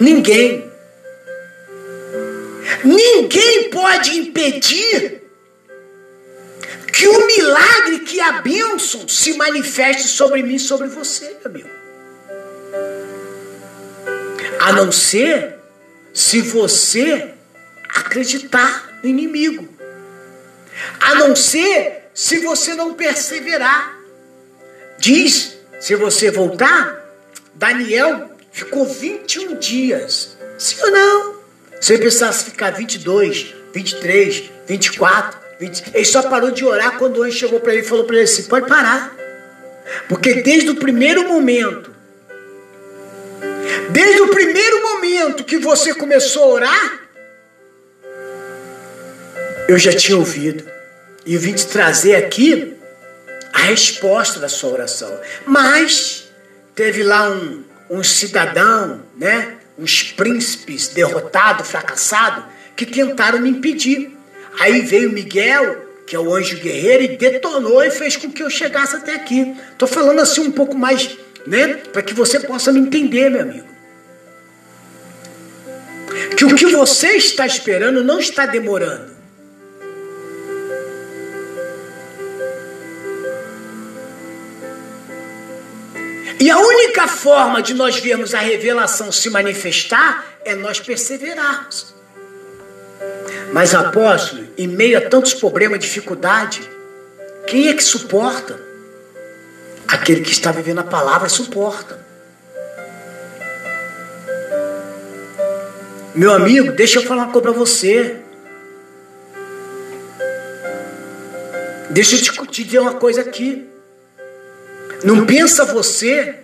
Ninguém. 0.01 0.71
Ninguém 2.83 3.71
pode 3.71 4.19
impedir 4.19 5.21
que 6.91 7.07
o 7.07 7.27
milagre, 7.27 8.01
que 8.01 8.19
a 8.19 8.41
bênção 8.41 9.07
se 9.07 9.35
manifeste 9.35 10.09
sobre 10.09 10.43
mim, 10.43 10.59
sobre 10.59 10.89
você, 10.89 11.37
amigo. 11.45 11.69
A 14.61 14.73
não 14.73 14.91
ser 14.91 15.59
se 16.15 16.41
você 16.41 17.35
acreditar 17.89 19.01
no 19.03 19.09
inimigo. 19.09 19.69
A 20.99 21.15
não 21.17 21.37
ser 21.37 22.11
se 22.15 22.39
você 22.39 22.75
não 22.75 22.95
perseverar. 22.95 23.99
Diz 24.99 25.60
se 25.81 25.95
você 25.97 26.31
voltar, 26.31 27.03
Daniel 27.55 28.31
ficou 28.53 28.87
21 28.87 29.59
dias. 29.59 30.37
Sim 30.59 30.77
ou 30.83 30.91
não? 30.91 31.41
Se 31.81 31.95
ele 31.95 32.03
precisasse 32.03 32.45
ficar 32.45 32.71
22, 32.73 33.55
23, 33.73 34.51
24, 34.69 35.41
20, 35.59 35.85
ele 35.95 36.05
só 36.05 36.23
parou 36.23 36.51
de 36.51 36.65
orar 36.67 36.99
quando 36.99 37.17
o 37.17 37.23
anjo 37.23 37.39
chegou 37.39 37.59
para 37.61 37.73
ele 37.73 37.83
e 37.83 37.89
falou 37.89 38.05
para 38.05 38.17
ele 38.17 38.25
assim: 38.25 38.43
pode 38.43 38.69
parar. 38.69 39.17
Porque 40.07 40.43
desde 40.43 40.69
o 40.69 40.77
primeiro 40.77 41.27
momento, 41.27 41.91
desde 43.89 44.21
o 44.21 44.29
primeiro 44.29 44.83
momento 44.83 45.45
que 45.45 45.57
você 45.57 45.95
começou 45.95 46.43
a 46.43 46.47
orar, 46.47 47.01
eu 49.67 49.79
já 49.79 49.95
tinha 49.95 50.19
ouvido. 50.19 50.69
E 51.25 51.35
eu 51.35 51.41
vim 51.41 51.55
te 51.55 51.67
trazer 51.67 52.17
aqui 52.17 52.77
a 53.61 53.65
resposta 53.65 54.41
da 54.41 54.49
sua 54.49 54.71
oração. 54.71 55.21
Mas 55.47 56.31
teve 56.75 57.03
lá 57.03 57.31
um, 57.31 57.63
um 57.91 58.03
cidadão, 58.03 59.03
né? 59.17 59.57
uns 59.79 60.03
príncipes 60.13 60.89
derrotados, 60.89 61.69
fracassados, 61.69 62.45
que 62.77 62.85
tentaram 62.85 63.41
me 63.41 63.51
impedir. 63.51 64.17
Aí 64.59 64.83
veio 64.83 65.11
Miguel, 65.11 65.87
que 66.07 66.15
é 66.15 66.19
o 66.19 66.35
anjo 66.35 66.59
guerreiro, 66.59 67.05
e 67.05 67.17
detonou 67.17 67.83
e 67.83 67.91
fez 67.91 68.17
com 68.17 68.31
que 68.31 68.43
eu 68.43 68.51
chegasse 68.51 68.97
até 68.97 69.15
aqui. 69.15 69.57
Estou 69.73 69.89
falando 69.89 70.21
assim 70.21 70.43
um 70.43 70.51
pouco 70.51 70.77
mais, 70.77 71.17
né? 71.47 71.69
Para 71.93 72.03
que 72.03 72.13
você 72.13 72.41
possa 72.41 72.73
me 72.73 72.81
entender, 72.81 73.31
meu 73.31 73.43
amigo. 73.43 73.69
Que 76.37 76.45
o 76.45 76.55
que 76.55 76.67
você 76.67 77.13
está 77.13 77.47
esperando 77.47 78.05
não 78.05 78.19
está 78.19 78.45
demorando. 78.45 79.10
E 86.41 86.51
a 86.51 86.59
única 86.59 87.07
forma 87.07 87.61
de 87.61 87.75
nós 87.75 87.99
vermos 87.99 88.33
a 88.33 88.39
revelação 88.39 89.13
se 89.13 89.29
manifestar 89.29 90.25
é 90.43 90.55
nós 90.55 90.81
perseverarmos. 90.81 91.95
Mas 93.53 93.75
apóstolo, 93.75 94.47
em 94.57 94.67
meio 94.67 94.97
a 94.97 95.03
tantos 95.03 95.35
problemas, 95.35 95.81
dificuldade, 95.81 96.63
quem 97.47 97.69
é 97.69 97.75
que 97.75 97.85
suporta? 97.85 98.59
Aquele 99.87 100.23
que 100.23 100.33
está 100.33 100.51
vivendo 100.51 100.79
a 100.79 100.85
palavra 100.85 101.29
suporta. 101.29 102.01
Meu 106.15 106.33
amigo, 106.33 106.73
deixa 106.73 107.01
eu 107.01 107.03
falar 107.03 107.25
uma 107.25 107.33
coisa 107.33 107.49
para 107.49 107.59
você. 107.59 108.17
Deixa 111.91 112.17
eu 112.17 112.23
te, 112.23 112.47
te 112.47 112.65
dizer 112.65 112.79
uma 112.79 112.95
coisa 112.95 113.21
aqui. 113.21 113.70
Não 115.03 115.25
pensa 115.25 115.65
você 115.65 116.35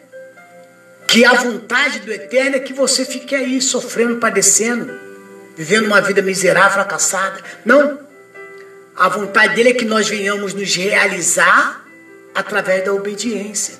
que 1.06 1.24
a 1.24 1.34
vontade 1.34 2.00
do 2.00 2.12
Eterno 2.12 2.56
é 2.56 2.60
que 2.60 2.72
você 2.72 3.04
fique 3.04 3.34
aí 3.34 3.60
sofrendo, 3.60 4.16
padecendo, 4.16 4.92
vivendo 5.56 5.86
uma 5.86 6.00
vida 6.00 6.22
miserável, 6.22 6.72
fracassada. 6.72 7.40
Não. 7.64 7.98
A 8.96 9.08
vontade 9.08 9.54
dele 9.54 9.70
é 9.70 9.74
que 9.74 9.84
nós 9.84 10.08
venhamos 10.08 10.54
nos 10.54 10.74
realizar 10.74 11.84
através 12.34 12.84
da 12.84 12.92
obediência. 12.92 13.74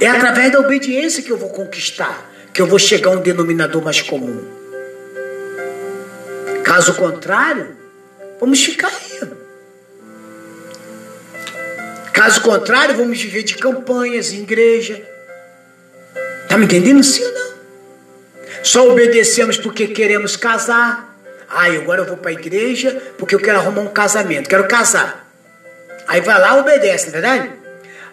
É 0.00 0.06
através 0.06 0.52
da 0.52 0.60
obediência 0.60 1.22
que 1.22 1.30
eu 1.30 1.36
vou 1.36 1.50
conquistar, 1.50 2.30
que 2.52 2.62
eu 2.62 2.66
vou 2.66 2.78
chegar 2.78 3.10
a 3.10 3.14
um 3.14 3.20
denominador 3.20 3.82
mais 3.82 4.00
comum. 4.00 4.44
Caso 6.64 6.94
contrário, 6.94 7.76
vamos 8.38 8.62
ficar 8.64 8.88
aí. 8.88 9.47
Caso 12.18 12.40
contrário, 12.40 12.96
vamos 12.96 13.22
viver 13.22 13.44
de 13.44 13.54
campanhas 13.54 14.32
igreja. 14.32 15.00
Tá 16.48 16.58
me 16.58 16.64
entendendo 16.64 17.00
sim 17.04 17.22
ou 17.22 17.32
não? 17.32 17.52
Só 18.64 18.88
obedecemos 18.90 19.56
porque 19.56 19.86
queremos 19.86 20.34
casar. 20.36 21.16
Ai, 21.48 21.76
agora 21.76 22.00
eu 22.00 22.06
vou 22.06 22.16
para 22.16 22.30
a 22.30 22.34
igreja 22.34 23.00
porque 23.16 23.36
eu 23.36 23.38
quero 23.38 23.58
arrumar 23.58 23.82
um 23.82 23.92
casamento, 23.92 24.48
quero 24.48 24.66
casar. 24.66 25.30
Aí 26.08 26.20
vai 26.20 26.40
lá, 26.40 26.58
obedece, 26.58 27.04
não 27.04 27.18
é 27.18 27.20
verdade? 27.20 27.52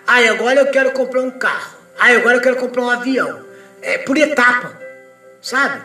Ai, 0.06 0.28
agora 0.28 0.60
eu 0.60 0.68
quero 0.68 0.92
comprar 0.92 1.24
um 1.24 1.32
carro. 1.32 1.76
Ai, 1.98 2.16
agora 2.16 2.38
eu 2.38 2.42
quero 2.42 2.58
comprar 2.58 2.84
um 2.84 2.90
avião. 2.92 3.44
É 3.82 3.98
por 3.98 4.16
etapa, 4.16 4.80
sabe? 5.42 5.82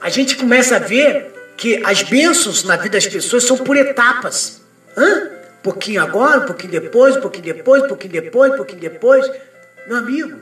A 0.00 0.08
gente 0.08 0.36
começa 0.36 0.76
a 0.76 0.78
ver 0.78 1.32
que 1.56 1.82
as 1.84 2.04
bênçãos 2.04 2.62
na 2.62 2.76
vida 2.76 2.90
das 2.90 3.08
pessoas 3.08 3.42
são 3.42 3.58
por 3.58 3.76
etapas. 3.76 4.60
Hã? 4.96 5.39
Pouquinho 5.62 6.02
agora, 6.02 6.40
um 6.40 6.46
pouquinho 6.46 6.72
depois, 6.72 7.16
um 7.16 7.20
pouquinho 7.20 7.44
depois, 7.54 7.82
um 7.82 7.88
pouquinho 7.88 8.12
depois, 8.12 8.52
um 8.52 8.56
pouquinho 8.56 8.80
depois. 8.80 9.30
Meu 9.86 9.98
amigo, 9.98 10.38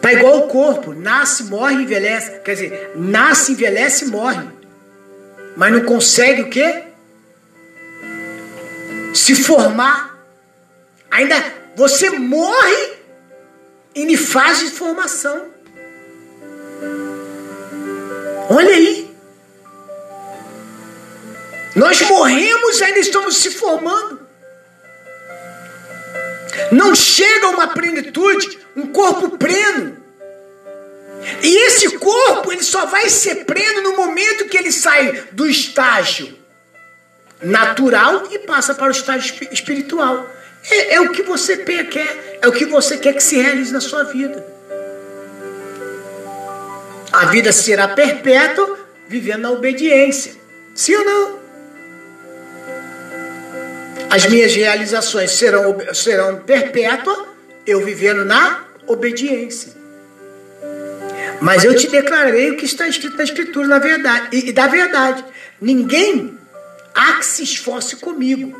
tá 0.00 0.12
igual 0.12 0.38
o 0.38 0.48
corpo, 0.48 0.92
nasce, 0.92 1.44
morre, 1.44 1.82
envelhece. 1.82 2.40
Quer 2.40 2.54
dizer, 2.54 2.92
nasce, 2.96 3.52
envelhece 3.52 4.04
e 4.04 4.08
morre 4.08 4.58
mas 5.58 5.72
não 5.72 5.84
consegue 5.84 6.42
o 6.42 6.50
quê? 6.50 6.84
Se 9.12 9.34
formar. 9.34 10.16
Ainda 11.10 11.34
você 11.74 12.10
morre 12.10 12.92
em 13.92 14.16
fase 14.16 14.66
de 14.66 14.70
formação. 14.70 15.48
Olha 18.48 18.70
aí. 18.70 19.07
Nós 21.78 22.00
morremos 22.02 22.80
e 22.80 22.84
ainda 22.84 22.98
estamos 22.98 23.36
se 23.36 23.52
formando. 23.52 24.20
Não 26.72 26.92
chega 26.92 27.48
uma 27.50 27.68
plenitude, 27.68 28.58
um 28.74 28.88
corpo 28.88 29.38
pleno. 29.38 29.96
E 31.40 31.66
esse 31.66 31.96
corpo 31.96 32.52
ele 32.52 32.64
só 32.64 32.86
vai 32.86 33.08
ser 33.08 33.44
pleno 33.44 33.82
no 33.82 33.96
momento 33.96 34.46
que 34.46 34.56
ele 34.56 34.72
sai 34.72 35.24
do 35.30 35.46
estágio 35.46 36.36
natural 37.40 38.26
e 38.32 38.40
passa 38.40 38.74
para 38.74 38.88
o 38.88 38.90
estágio 38.90 39.36
espiritual. 39.52 40.28
É, 40.68 40.96
é 40.96 41.00
o 41.00 41.12
que 41.12 41.22
você 41.22 41.58
quer, 41.58 42.38
é 42.42 42.48
o 42.48 42.52
que 42.52 42.64
você 42.64 42.98
quer 42.98 43.14
que 43.14 43.22
se 43.22 43.36
realize 43.36 43.72
na 43.72 43.80
sua 43.80 44.02
vida. 44.02 44.44
A 47.12 47.26
vida 47.26 47.52
será 47.52 47.86
perpétua 47.86 48.78
vivendo 49.06 49.42
na 49.42 49.50
obediência. 49.52 50.34
Sim 50.74 50.96
ou 50.96 51.04
não? 51.04 51.37
As 54.10 54.26
minhas 54.26 54.54
realizações 54.54 55.32
serão, 55.32 55.76
serão 55.92 56.40
perpétuas 56.40 57.26
eu 57.66 57.84
vivendo 57.84 58.24
na 58.24 58.64
obediência. 58.86 59.72
Mas 61.40 61.64
eu 61.64 61.76
te 61.76 61.88
declarei 61.88 62.50
o 62.50 62.56
que 62.56 62.64
está 62.64 62.88
escrito 62.88 63.16
na 63.16 63.24
Escritura, 63.24 63.68
na 63.68 63.78
verdade, 63.78 64.28
e, 64.32 64.48
e 64.48 64.52
da 64.52 64.66
verdade. 64.66 65.24
Ninguém 65.60 66.36
há 66.94 67.14
que 67.14 67.26
se 67.26 67.42
esforce 67.42 67.96
comigo 67.96 68.58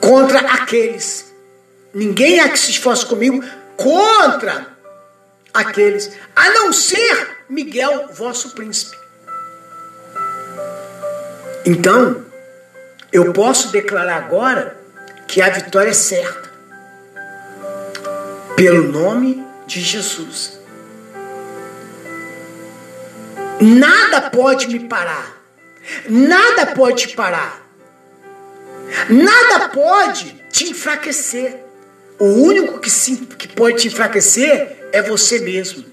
contra 0.00 0.40
aqueles. 0.40 1.32
Ninguém 1.92 2.40
há 2.40 2.48
que 2.48 2.58
se 2.58 2.70
esforce 2.70 3.04
comigo 3.06 3.42
contra 3.76 4.66
aqueles, 5.52 6.10
a 6.36 6.50
não 6.50 6.72
ser 6.72 7.38
Miguel, 7.48 8.10
vosso 8.12 8.50
príncipe. 8.50 8.96
Então, 11.66 12.24
eu 13.12 13.32
posso 13.32 13.72
declarar 13.72 14.16
agora 14.16 14.76
que 15.26 15.42
a 15.42 15.48
vitória 15.48 15.90
é 15.90 15.94
certa, 15.94 16.50
pelo 18.56 18.90
nome 18.90 19.44
de 19.66 19.80
Jesus. 19.80 20.58
Nada 23.60 24.30
pode 24.30 24.68
me 24.68 24.80
parar. 24.80 25.38
Nada 26.08 26.66
pode 26.66 27.08
te 27.08 27.14
parar. 27.14 27.60
Nada 29.08 29.68
pode 29.68 30.42
te 30.50 30.70
enfraquecer. 30.70 31.64
O 32.18 32.24
único 32.24 32.78
que, 32.78 32.90
sim, 32.90 33.16
que 33.24 33.48
pode 33.48 33.78
te 33.78 33.88
enfraquecer 33.88 34.88
é 34.92 35.02
você 35.02 35.40
mesmo. 35.40 35.84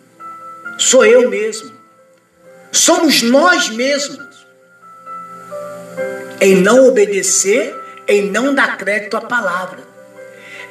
Sou 0.78 1.06
eu 1.06 1.30
mesmo. 1.30 1.72
Somos 2.72 3.22
nós 3.22 3.70
mesmos. 3.70 4.28
Em 6.40 6.56
não 6.56 6.88
obedecer, 6.88 7.76
em 8.08 8.30
não 8.30 8.54
dar 8.54 8.78
crédito 8.78 9.18
à 9.18 9.22
palavra. 9.22 9.80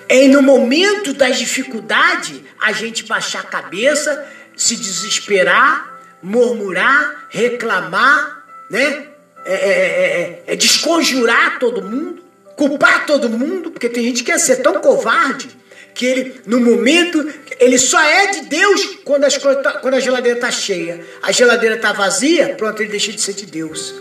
Em 0.09 0.29
no 0.29 0.41
momento 0.41 1.13
das 1.13 1.39
dificuldades, 1.39 2.41
a 2.61 2.73
gente 2.73 3.05
baixar 3.05 3.41
a 3.41 3.45
cabeça, 3.45 4.25
se 4.57 4.77
desesperar 4.77 5.97
murmurar, 6.27 7.27
reclamar, 7.31 8.45
né? 8.71 9.09
É, 9.45 9.55
é, 9.55 9.71
é, 9.71 10.43
é, 10.49 10.57
desconjurar 10.57 11.61
todo 11.61 11.81
mundo, 11.81 12.21
culpar 12.57 13.07
todo 13.07 13.29
mundo, 13.29 13.71
porque 13.71 13.89
tem 13.89 14.03
gente 14.03 14.25
que 14.25 14.33
quer 14.33 14.41
ser 14.41 14.57
tão 14.57 14.81
covarde 14.81 15.49
que 15.95 16.05
ele, 16.05 16.41
no 16.47 16.59
momento, 16.59 17.33
ele 17.61 17.79
só 17.79 18.03
é 18.03 18.27
de 18.27 18.41
Deus 18.47 18.99
quando, 19.05 19.23
as, 19.23 19.39
quando 19.39 19.95
a 19.95 20.01
geladeira 20.01 20.37
está 20.37 20.51
cheia. 20.51 21.01
A 21.23 21.31
geladeira 21.31 21.77
está 21.77 21.93
vazia, 21.93 22.57
pronto, 22.57 22.83
ele 22.83 22.91
deixa 22.91 23.13
de 23.13 23.21
ser 23.21 23.35
de 23.35 23.47
Deus. 23.47 23.95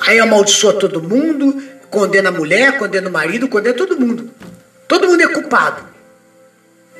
Aí 0.00 0.18
amaldiçoa 0.18 0.74
todo 0.74 1.02
mundo, 1.02 1.62
condena 1.90 2.28
a 2.28 2.32
mulher, 2.32 2.78
condena 2.78 3.08
o 3.08 3.12
marido, 3.12 3.48
condena 3.48 3.74
todo 3.74 3.98
mundo. 3.98 4.30
Todo 4.86 5.06
mundo 5.06 5.22
é 5.22 5.28
culpado. 5.28 5.82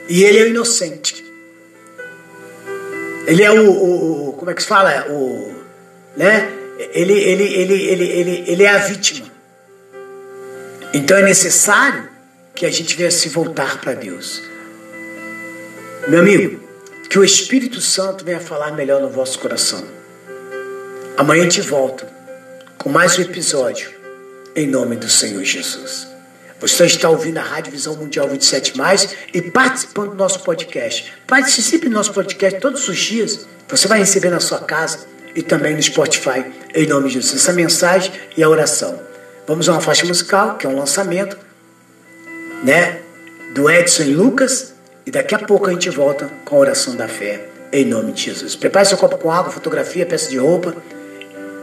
E 0.08 0.24
ele 0.24 0.38
é 0.38 0.42
o 0.44 0.48
inocente. 0.48 1.24
Ele 3.26 3.42
é 3.42 3.50
o, 3.50 3.70
o, 3.70 4.32
como 4.34 4.50
é 4.50 4.54
que 4.54 4.62
se 4.62 4.68
fala? 4.68 5.06
O, 5.10 5.54
né? 6.16 6.50
Ele, 6.92 7.12
ele, 7.12 7.44
ele, 7.44 7.74
ele, 7.74 8.04
ele, 8.04 8.44
ele 8.46 8.62
é 8.64 8.70
a 8.70 8.78
vítima. 8.78 9.26
Então 10.94 11.16
é 11.16 11.22
necessário 11.22 12.08
que 12.54 12.64
a 12.64 12.70
gente 12.70 12.96
venha 12.96 13.10
se 13.10 13.28
voltar 13.28 13.80
para 13.80 13.92
Deus. 13.92 14.42
Meu 16.08 16.20
amigo, 16.20 16.60
que 17.10 17.18
o 17.18 17.24
Espírito 17.24 17.80
Santo 17.80 18.24
venha 18.24 18.40
falar 18.40 18.72
melhor 18.72 19.00
no 19.00 19.10
vosso 19.10 19.38
coração. 19.38 19.84
Amanhã 21.16 21.46
te 21.46 21.60
volto 21.60 22.17
com 22.78 22.88
mais 22.88 23.18
um 23.18 23.22
episódio, 23.22 23.90
em 24.54 24.64
nome 24.64 24.94
do 24.94 25.08
Senhor 25.08 25.42
Jesus. 25.42 26.06
Você 26.60 26.86
está 26.86 27.10
ouvindo 27.10 27.38
a 27.38 27.42
Rádio 27.42 27.72
Visão 27.72 27.96
Mundial 27.96 28.28
27 28.28 28.76
Mais 28.76 29.16
e 29.34 29.42
participando 29.42 30.10
do 30.10 30.14
nosso 30.14 30.40
podcast. 30.44 31.12
Participe 31.26 31.88
do 31.88 31.94
nosso 31.94 32.12
podcast 32.12 32.60
todos 32.60 32.88
os 32.88 32.96
dias. 32.96 33.46
Você 33.68 33.88
vai 33.88 33.98
receber 33.98 34.30
na 34.30 34.38
sua 34.38 34.60
casa 34.60 35.06
e 35.34 35.42
também 35.42 35.74
no 35.74 35.82
Spotify, 35.82 36.44
em 36.72 36.86
nome 36.86 37.08
de 37.08 37.14
Jesus. 37.14 37.42
Essa 37.42 37.52
mensagem 37.52 38.12
e 38.36 38.42
a 38.44 38.48
oração. 38.48 39.00
Vamos 39.46 39.68
a 39.68 39.72
uma 39.72 39.80
faixa 39.80 40.06
musical, 40.06 40.56
que 40.56 40.64
é 40.64 40.70
um 40.70 40.78
lançamento, 40.78 41.36
né? 42.62 43.00
Do 43.54 43.68
Edson 43.68 44.04
e 44.04 44.14
Lucas. 44.14 44.72
E 45.04 45.10
daqui 45.10 45.34
a 45.34 45.38
pouco 45.40 45.68
a 45.68 45.72
gente 45.72 45.90
volta 45.90 46.30
com 46.44 46.56
a 46.56 46.58
oração 46.60 46.94
da 46.94 47.08
fé, 47.08 47.48
em 47.72 47.84
nome 47.84 48.12
de 48.12 48.22
Jesus. 48.26 48.54
Prepare 48.54 48.86
seu 48.86 48.96
copo 48.96 49.18
com 49.18 49.32
água, 49.32 49.50
fotografia, 49.50 50.06
peça 50.06 50.30
de 50.30 50.38
roupa 50.38 50.76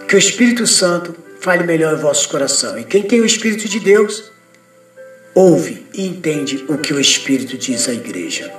que 0.07 0.15
o 0.15 0.19
Espírito 0.19 0.67
Santo 0.67 1.15
fale 1.39 1.63
melhor 1.63 1.97
em 1.97 2.01
vosso 2.01 2.29
coração. 2.29 2.77
E 2.77 2.83
quem 2.83 3.03
tem 3.03 3.21
o 3.21 3.25
Espírito 3.25 3.67
de 3.67 3.79
Deus, 3.79 4.31
ouve 5.33 5.85
e 5.93 6.05
entende 6.05 6.63
o 6.67 6.77
que 6.77 6.93
o 6.93 6.99
Espírito 6.99 7.57
diz 7.57 7.87
à 7.89 7.93
igreja. 7.93 8.51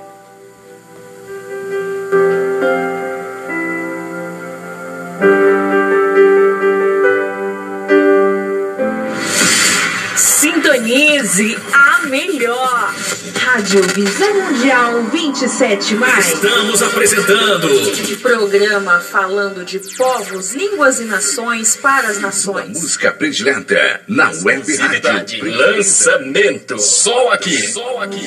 Sintonize 10.16 11.56
a 11.72 11.85
melhor. 12.06 12.94
Rádio 13.34 13.82
Visão 13.82 14.34
Mundial 14.34 15.02
27 15.04 15.94
mais. 15.94 16.32
Estamos 16.32 16.82
apresentando 16.82 17.68
programa 18.26 19.00
falando 19.00 19.64
de 19.64 19.78
povos, 19.96 20.52
línguas 20.52 21.00
e 21.00 21.04
nações 21.04 21.76
para 21.76 22.08
as 22.08 22.18
nações. 22.18 22.68
música 22.80 23.12
predileta 23.12 24.00
na 24.08 24.30
web 24.44 24.76
rádio. 24.76 25.44
Lançamento. 25.56 26.78
Só 26.78 27.32
aqui. 27.32 27.68
Só 27.68 28.02
aqui. 28.02 28.26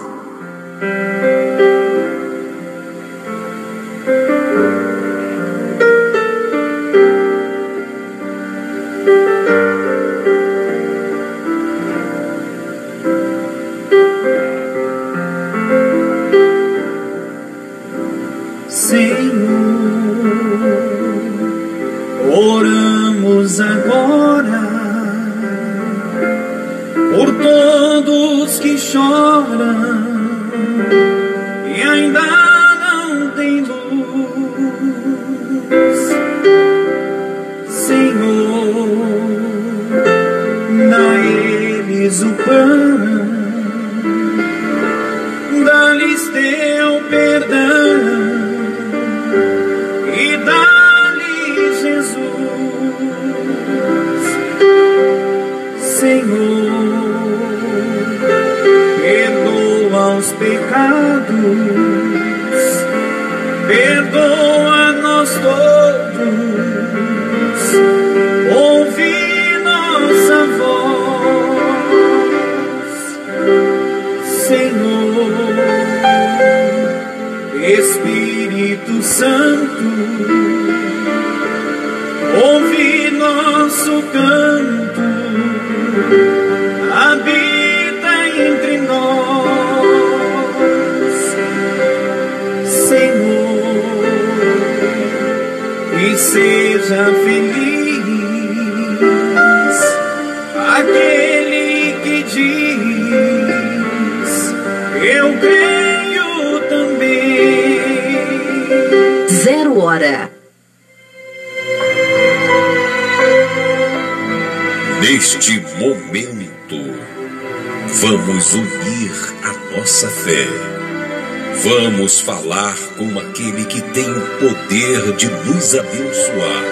Nos 125.71 125.75
abençoar, 125.75 126.63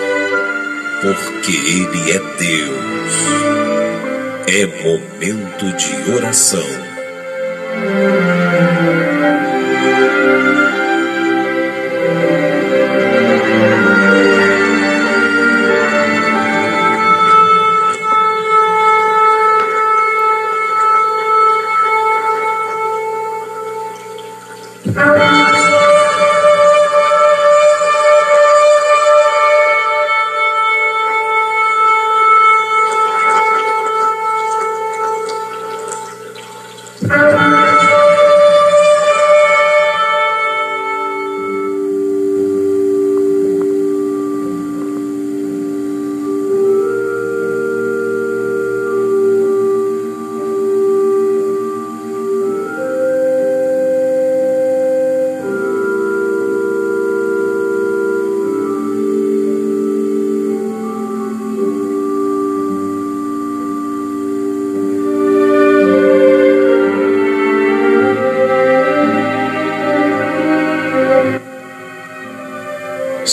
porque 1.01 1.51
Ele 1.51 2.11
é 2.11 2.19
Deus. 2.37 2.89
É 4.47 4.65
momento 4.83 5.71
de 5.77 6.11
oração. 6.11 6.89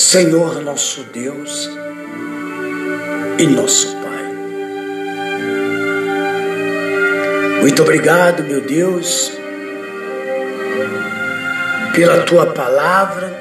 Senhor 0.06 0.62
nosso 0.62 1.02
Deus 1.12 1.68
e 3.40 3.46
nosso 3.48 3.88
Pai. 3.96 4.24
Muito 7.60 7.82
obrigado, 7.82 8.44
meu 8.44 8.60
Deus, 8.60 9.32
pela 11.92 12.22
tua 12.22 12.46
palavra. 12.46 13.36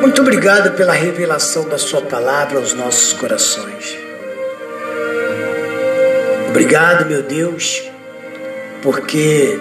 Muito 0.00 0.22
obrigado 0.22 0.76
pela 0.76 0.92
revelação 0.92 1.68
da 1.68 1.76
sua 1.76 2.02
palavra 2.02 2.60
aos 2.60 2.72
nossos 2.72 3.14
corações. 3.14 3.98
Obrigado, 6.50 7.04
meu 7.04 7.24
Deus, 7.24 7.82
porque 8.80 9.58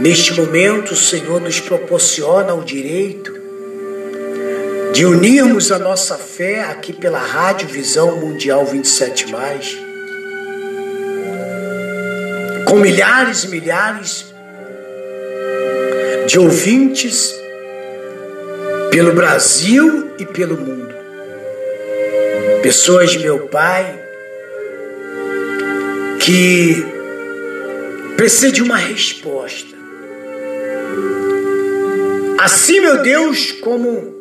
neste 0.00 0.34
momento 0.34 0.90
o 0.90 0.96
Senhor 0.96 1.40
nos 1.40 1.60
proporciona 1.60 2.52
o 2.52 2.64
direito 2.64 3.37
de 4.98 5.06
unirmos 5.06 5.70
a 5.70 5.78
nossa 5.78 6.18
fé 6.18 6.64
aqui 6.64 6.92
pela 6.92 7.20
Rádio 7.20 7.68
Visão 7.68 8.16
Mundial 8.16 8.66
27, 8.66 9.26
com 12.64 12.80
milhares 12.80 13.44
e 13.44 13.48
milhares 13.48 14.34
de 16.26 16.36
ouvintes 16.40 17.32
pelo 18.90 19.12
Brasil 19.12 20.10
e 20.18 20.26
pelo 20.26 20.56
mundo. 20.56 20.92
Pessoas, 22.60 23.16
meu 23.16 23.46
Pai, 23.46 23.96
que 26.18 26.84
precisam 28.16 28.50
de 28.50 28.62
uma 28.64 28.78
resposta. 28.78 29.76
Assim, 32.40 32.80
meu 32.80 33.00
Deus, 33.00 33.52
como 33.60 34.17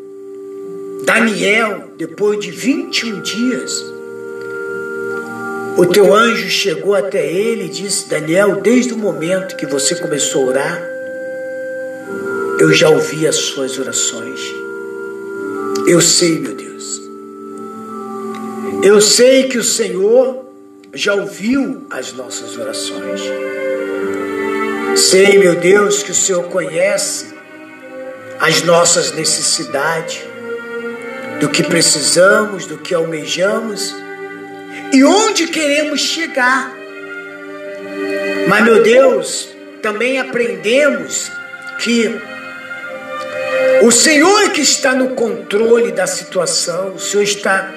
Daniel, 1.07 1.93
depois 1.95 2.37
de 2.37 2.51
21 2.51 3.21
dias, 3.21 3.81
o 5.77 5.85
teu 5.85 6.13
anjo 6.13 6.49
chegou 6.49 6.93
até 6.95 7.25
ele 7.25 7.63
e 7.63 7.69
disse: 7.69 8.09
Daniel, 8.09 8.59
desde 8.59 8.91
o 8.91 8.97
momento 8.97 9.55
que 9.55 9.65
você 9.65 9.95
começou 9.95 10.43
a 10.43 10.47
orar, 10.47 10.83
eu 12.59 12.73
já 12.73 12.89
ouvi 12.89 13.25
as 13.25 13.37
suas 13.37 13.79
orações. 13.79 14.41
Eu 15.87 16.01
sei, 16.01 16.39
meu 16.39 16.53
Deus. 16.53 17.01
Eu 18.83 18.99
sei 18.99 19.47
que 19.47 19.57
o 19.57 19.63
Senhor 19.63 20.45
já 20.93 21.13
ouviu 21.13 21.87
as 21.89 22.11
nossas 22.11 22.57
orações. 22.57 23.21
Sei, 24.97 25.37
meu 25.37 25.55
Deus, 25.55 26.03
que 26.03 26.11
o 26.11 26.15
Senhor 26.15 26.43
conhece 26.49 27.27
as 28.41 28.61
nossas 28.63 29.13
necessidades 29.13 30.26
do 31.39 31.49
que 31.49 31.63
precisamos, 31.63 32.65
do 32.65 32.77
que 32.77 32.93
almejamos 32.93 33.93
e 34.93 35.03
onde 35.03 35.47
queremos 35.47 36.01
chegar. 36.01 36.73
Mas, 38.47 38.63
meu 38.63 38.81
Deus, 38.81 39.49
também 39.81 40.19
aprendemos 40.19 41.31
que 41.79 42.19
o 43.81 43.91
Senhor 43.91 44.43
é 44.43 44.49
que 44.49 44.61
está 44.61 44.93
no 44.93 45.09
controle 45.09 45.91
da 45.91 46.07
situação, 46.07 46.95
o 46.95 46.99
Senhor 46.99 47.23
está 47.23 47.71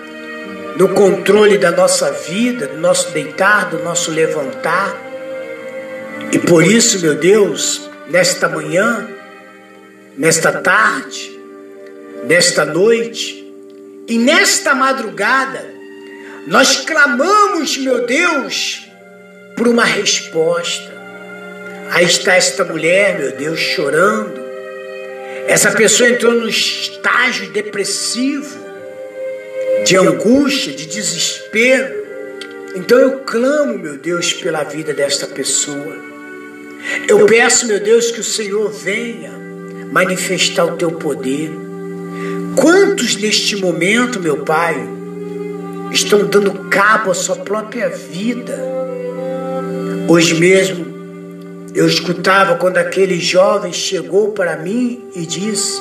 no 0.77 0.89
controle 0.91 1.59
da 1.59 1.71
nossa 1.71 2.11
vida, 2.11 2.69
do 2.69 2.79
nosso 2.79 3.11
deitar, 3.11 3.69
do 3.69 3.83
nosso 3.83 4.11
levantar. 4.11 4.97
E 6.33 6.39
por 6.39 6.65
isso, 6.65 7.01
meu 7.01 7.17
Deus, 7.17 7.91
nesta 8.09 8.49
manhã, 8.49 9.09
nesta 10.17 10.53
tarde, 10.53 11.39
nesta 12.25 12.65
noite, 12.65 13.39
e 14.11 14.19
nesta 14.19 14.75
madrugada, 14.75 15.73
nós 16.45 16.79
clamamos, 16.79 17.79
meu 17.79 18.05
Deus, 18.07 18.89
por 19.57 19.69
uma 19.69 19.85
resposta. 19.85 20.93
Aí 21.93 22.07
está 22.07 22.35
esta 22.35 22.65
mulher, 22.65 23.21
meu 23.21 23.31
Deus, 23.37 23.61
chorando. 23.61 24.35
Essa 25.47 25.71
pessoa 25.71 26.09
entrou 26.09 26.33
num 26.33 26.49
estágio 26.49 27.53
depressivo, 27.53 28.59
de 29.87 29.97
angústia, 29.97 30.73
de 30.73 30.87
desespero. 30.87 31.95
Então 32.75 32.99
eu 32.99 33.21
clamo, 33.21 33.79
meu 33.79 33.97
Deus, 33.97 34.33
pela 34.33 34.65
vida 34.65 34.93
desta 34.93 35.29
pessoa. 35.29 35.97
Eu 37.07 37.27
peço, 37.27 37.69
meu 37.69 37.79
Deus, 37.79 38.11
que 38.11 38.19
o 38.19 38.25
Senhor 38.25 38.73
venha 38.73 39.31
manifestar 39.93 40.65
o 40.65 40.77
teu 40.77 40.91
poder 40.91 41.60
Quantos 42.57 43.16
neste 43.16 43.57
momento, 43.57 44.20
meu 44.20 44.38
Pai, 44.38 44.76
estão 45.92 46.26
dando 46.26 46.53
cabo 46.68 47.11
à 47.11 47.14
sua 47.14 47.36
própria 47.36 47.88
vida? 47.88 48.59
Hoje 50.09 50.34
mesmo, 50.34 50.86
eu 51.74 51.86
escutava 51.86 52.57
quando 52.57 52.78
aquele 52.78 53.20
jovem 53.20 53.72
chegou 53.72 54.32
para 54.32 54.57
mim 54.57 55.05
e 55.14 55.24
disse: 55.24 55.80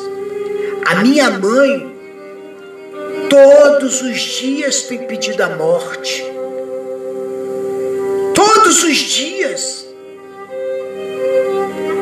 A 0.86 0.96
minha 0.96 1.32
mãe, 1.32 1.96
todos 3.30 4.02
os 4.02 4.20
dias 4.20 4.84
tem 4.84 5.00
pedido 5.00 5.42
a 5.42 5.50
morte. 5.50 6.24
Todos 8.36 8.84
os 8.84 8.96
dias. 8.96 9.88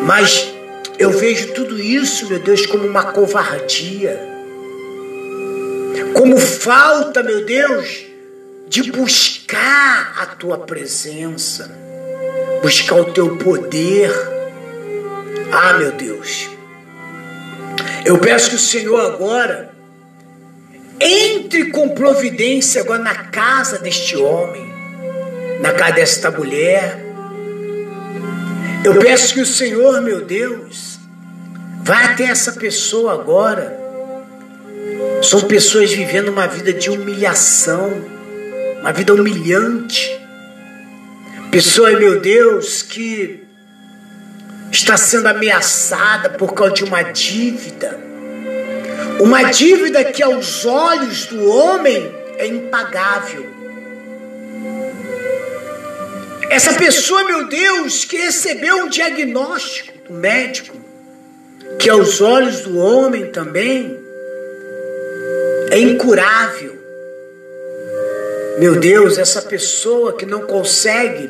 Mas 0.03 0.53
eu 0.99 1.11
vejo 1.11 1.53
tudo 1.53 1.79
isso, 1.81 2.27
meu 2.27 2.39
Deus, 2.39 2.65
como 2.65 2.85
uma 2.85 3.11
covardia. 3.11 4.36
Como 6.13 6.37
falta, 6.37 7.23
meu 7.23 7.45
Deus, 7.45 8.05
de 8.67 8.91
buscar 8.91 10.13
a 10.19 10.25
tua 10.25 10.59
presença, 10.59 11.71
buscar 12.61 12.95
o 12.95 13.11
teu 13.13 13.37
poder. 13.37 14.11
Ah, 15.51 15.73
meu 15.73 15.91
Deus. 15.93 16.49
Eu 18.05 18.19
peço 18.19 18.49
que 18.49 18.55
o 18.55 18.59
Senhor 18.59 18.99
agora 18.99 19.77
entre 20.99 21.71
com 21.71 21.89
providência 21.89 22.81
agora 22.81 23.03
na 23.03 23.15
casa 23.15 23.77
deste 23.77 24.15
homem, 24.17 24.73
na 25.59 25.71
casa 25.73 25.93
desta 25.93 26.31
mulher. 26.31 27.05
Eu 28.83 28.99
peço 28.99 29.33
que 29.33 29.41
o 29.41 29.45
Senhor, 29.45 30.01
meu 30.01 30.25
Deus, 30.25 30.99
vá 31.83 32.05
até 32.05 32.25
essa 32.25 32.53
pessoa 32.53 33.13
agora. 33.13 33.76
São 35.29 35.41
pessoas 35.41 35.91
vivendo 35.91 36.29
uma 36.29 36.47
vida 36.47 36.71
de 36.73 36.89
humilhação, 36.89 38.01
uma 38.79 38.93
vida 38.93 39.13
humilhante. 39.13 40.19
Pessoas, 41.51 41.97
meu 41.99 42.19
Deus, 42.19 42.81
que 42.81 43.43
está 44.71 44.95
sendo 44.97 45.27
ameaçada 45.27 46.29
por 46.29 46.53
causa 46.53 46.73
de 46.73 46.83
uma 46.83 47.01
dívida 47.01 48.07
uma 49.19 49.43
dívida 49.43 50.03
que 50.03 50.21
aos 50.21 50.63
olhos 50.65 51.25
do 51.25 51.49
homem 51.49 52.11
é 52.37 52.45
impagável. 52.45 53.45
Essa 56.49 56.73
pessoa, 56.73 57.23
meu 57.23 57.47
Deus, 57.47 58.05
que 58.05 58.17
recebeu 58.17 58.83
um 58.85 58.89
diagnóstico 58.89 59.91
do 60.07 60.13
médico, 60.13 60.77
que 61.79 61.89
aos 61.89 62.21
olhos 62.21 62.61
do 62.61 62.77
homem 62.77 63.31
também 63.31 64.06
é 65.77 65.81
incurável. 65.81 66.75
Meu 68.57 68.79
Deus, 68.79 69.17
essa 69.19 69.41
pessoa 69.43 70.13
que 70.13 70.25
não 70.25 70.41
consegue 70.41 71.29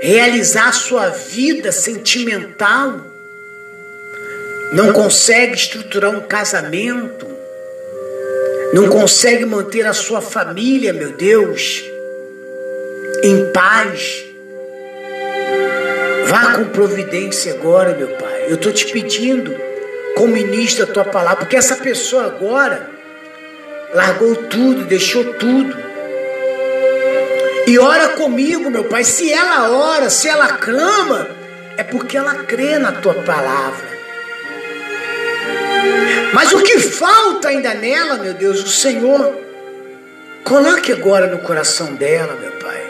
realizar 0.00 0.72
sua 0.72 1.08
vida 1.10 1.70
sentimental, 1.70 2.98
não 4.72 4.92
consegue 4.92 5.54
estruturar 5.54 6.10
um 6.10 6.20
casamento, 6.20 7.26
não 8.72 8.88
consegue 8.88 9.44
manter 9.44 9.84
a 9.86 9.92
sua 9.92 10.22
família, 10.22 10.92
meu 10.94 11.12
Deus, 11.12 11.84
em 13.22 13.52
paz. 13.52 14.24
Vá 16.28 16.54
com 16.54 16.64
providência 16.66 17.52
agora, 17.52 17.94
meu 17.94 18.08
Pai. 18.16 18.46
Eu 18.48 18.54
estou 18.54 18.72
te 18.72 18.86
pedindo, 18.86 19.54
como 20.16 20.32
ministro 20.32 20.86
da 20.86 20.92
tua 20.92 21.04
palavra, 21.04 21.40
porque 21.40 21.56
essa 21.56 21.76
pessoa 21.76 22.26
agora 22.26 22.99
largou 23.92 24.36
tudo, 24.36 24.84
deixou 24.84 25.24
tudo. 25.34 25.76
E 27.66 27.78
ora 27.78 28.10
comigo, 28.10 28.70
meu 28.70 28.84
Pai. 28.84 29.04
Se 29.04 29.32
ela 29.32 29.70
ora, 29.70 30.10
se 30.10 30.28
ela 30.28 30.48
clama, 30.48 31.28
é 31.76 31.84
porque 31.84 32.16
ela 32.16 32.34
crê 32.44 32.78
na 32.78 32.92
tua 32.92 33.14
palavra. 33.14 33.90
Mas 36.32 36.52
o 36.52 36.62
que 36.62 36.78
falta 36.78 37.48
ainda 37.48 37.74
nela, 37.74 38.16
meu 38.18 38.34
Deus, 38.34 38.62
o 38.62 38.68
Senhor, 38.68 39.34
coloque 40.44 40.92
agora 40.92 41.26
no 41.26 41.38
coração 41.38 41.94
dela, 41.94 42.34
meu 42.34 42.52
Pai. 42.52 42.80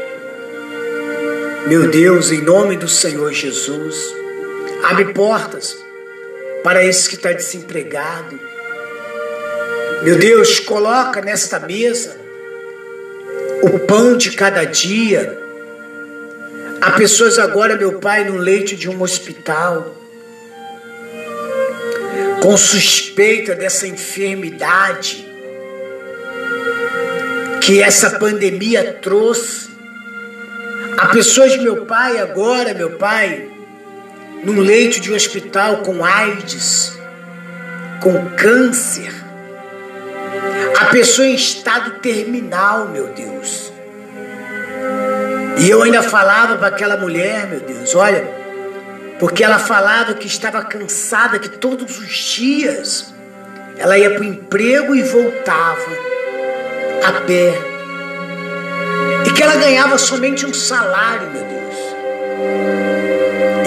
Meu 1.67 1.91
Deus, 1.91 2.31
em 2.31 2.43
nome 2.43 2.77
do 2.77 2.89
Senhor 2.89 3.33
Jesus, 3.33 3.97
abre 4.83 5.13
portas 5.13 5.77
para 6.63 6.85
esse 6.85 7.09
que 7.09 7.17
está 7.17 7.33
desempregado. 7.33 8.50
Meu 10.03 10.19
Deus, 10.19 10.59
coloca 10.61 11.21
nesta 11.21 11.59
mesa 11.59 12.17
o 13.63 13.79
pão 13.81 14.17
de 14.17 14.33
cada 14.33 14.65
dia. 14.65 15.39
Há 16.81 16.93
pessoas 16.93 17.39
agora, 17.39 17.77
meu 17.77 17.99
Pai, 17.99 18.25
no 18.25 18.39
leito 18.39 18.75
de 18.75 18.89
um 18.89 19.03
hospital 19.03 19.95
com 22.41 22.57
suspeita 22.57 23.55
dessa 23.55 23.87
enfermidade 23.87 25.29
que 27.61 27.83
essa 27.83 28.19
pandemia 28.19 28.95
trouxe. 28.95 29.69
Há 30.97 31.09
pessoas, 31.09 31.57
meu 31.59 31.85
pai, 31.85 32.19
agora, 32.19 32.73
meu 32.73 32.93
pai, 32.93 33.49
num 34.43 34.61
leito 34.61 34.99
de 35.01 35.13
um 35.13 35.15
hospital 35.15 35.79
com 35.83 36.03
AIDS, 36.03 36.99
com 38.01 38.31
câncer. 38.31 39.20
Há 40.79 40.87
pessoa 40.87 41.27
em 41.27 41.35
estado 41.35 41.99
terminal, 42.01 42.89
meu 42.89 43.09
Deus. 43.09 43.73
E 45.59 45.69
eu 45.69 45.83
ainda 45.83 46.03
falava 46.03 46.57
para 46.57 46.69
aquela 46.69 46.97
mulher, 46.97 47.47
meu 47.47 47.61
Deus, 47.61 47.95
olha, 47.95 48.27
porque 49.19 49.45
ela 49.45 49.59
falava 49.59 50.15
que 50.15 50.27
estava 50.27 50.65
cansada, 50.65 51.39
que 51.39 51.51
todos 51.51 51.99
os 51.99 52.09
dias 52.09 53.13
ela 53.77 53.99
ia 53.99 54.11
para 54.11 54.23
o 54.23 54.25
emprego 54.25 54.95
e 54.95 55.03
voltava 55.03 55.91
a 57.05 57.13
pé. 57.27 57.53
E 59.27 59.33
que 59.33 59.43
ela 59.43 59.57
ganhava 59.57 59.99
somente 59.99 60.47
um 60.47 60.55
salário, 60.55 61.31
meu 61.31 61.45
Deus. 61.45 61.75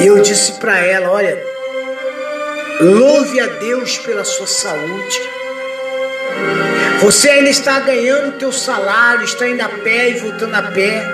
E 0.02 0.08
eu 0.08 0.22
disse 0.22 0.54
para 0.54 0.80
ela: 0.80 1.12
olha, 1.12 1.38
louve 2.82 3.40
a 3.40 3.46
Deus 3.48 4.00
pela 4.00 4.24
sua 4.24 4.48
saúde. 4.48 5.22
Você 7.04 7.30
ainda 7.30 7.50
está 7.50 7.82
ganhando 7.82 8.38
teu 8.38 8.50
salário, 8.54 9.26
está 9.26 9.46
indo 9.46 9.62
a 9.62 9.68
pé 9.68 10.12
e 10.12 10.20
voltando 10.20 10.56
a 10.56 10.62
pé. 10.62 11.06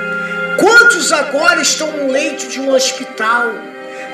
Quantos 0.59 1.11
agora 1.11 1.61
estão 1.61 1.91
no 1.91 2.11
leito 2.11 2.47
de 2.47 2.61
um 2.61 2.71
hospital? 2.71 3.51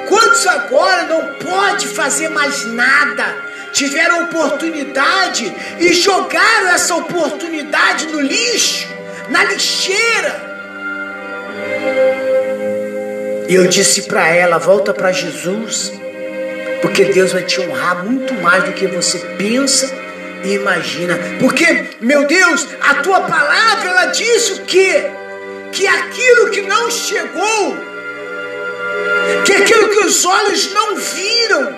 Quantos 0.08 0.47
agora 0.47 1.03
não 1.03 1.34
pode 1.36 1.88
fazer 1.88 2.30
mais 2.30 2.66
nada? 2.68 3.26
Tiveram 3.74 4.24
oportunidade 4.24 5.53
e 5.78 5.93
jogaram 5.93 6.70
essa 6.70 6.95
oportunidade 6.95 8.08
no 8.08 8.22
lixo, 8.22 8.88
na 9.30 9.43
lixeira. 9.43 10.45
E 13.49 13.53
eu 13.53 13.68
disse 13.68 14.03
para 14.03 14.30
ela: 14.30 14.58
volta 14.60 14.93
para 14.93 15.12
Jesus, 15.12 15.91
porque 16.82 17.03
Deus 17.03 17.34
vai 17.34 17.43
te 17.43 17.60
honrar 17.60 18.06
muito 18.06 18.34
mais 18.36 18.64
do 18.64 18.72
que 18.72 18.88
você 18.88 19.20
pensa 19.38 20.05
imagina. 20.54 21.18
Porque, 21.39 21.86
meu 22.00 22.26
Deus, 22.28 22.68
a 22.82 22.96
tua 22.96 23.22
palavra 23.22 23.89
ela 23.89 24.06
diz 24.08 24.50
o 24.52 24.62
quê? 24.64 25.06
Que 25.72 25.88
aquilo 25.88 26.52
que 26.52 26.62
não 26.62 26.89
chegou 26.91 27.86
que 29.46 29.54
aquilo 29.54 29.89
que 29.89 30.06
os 30.06 30.26
olhos 30.26 30.74
não 30.74 30.96
viram 30.96 31.78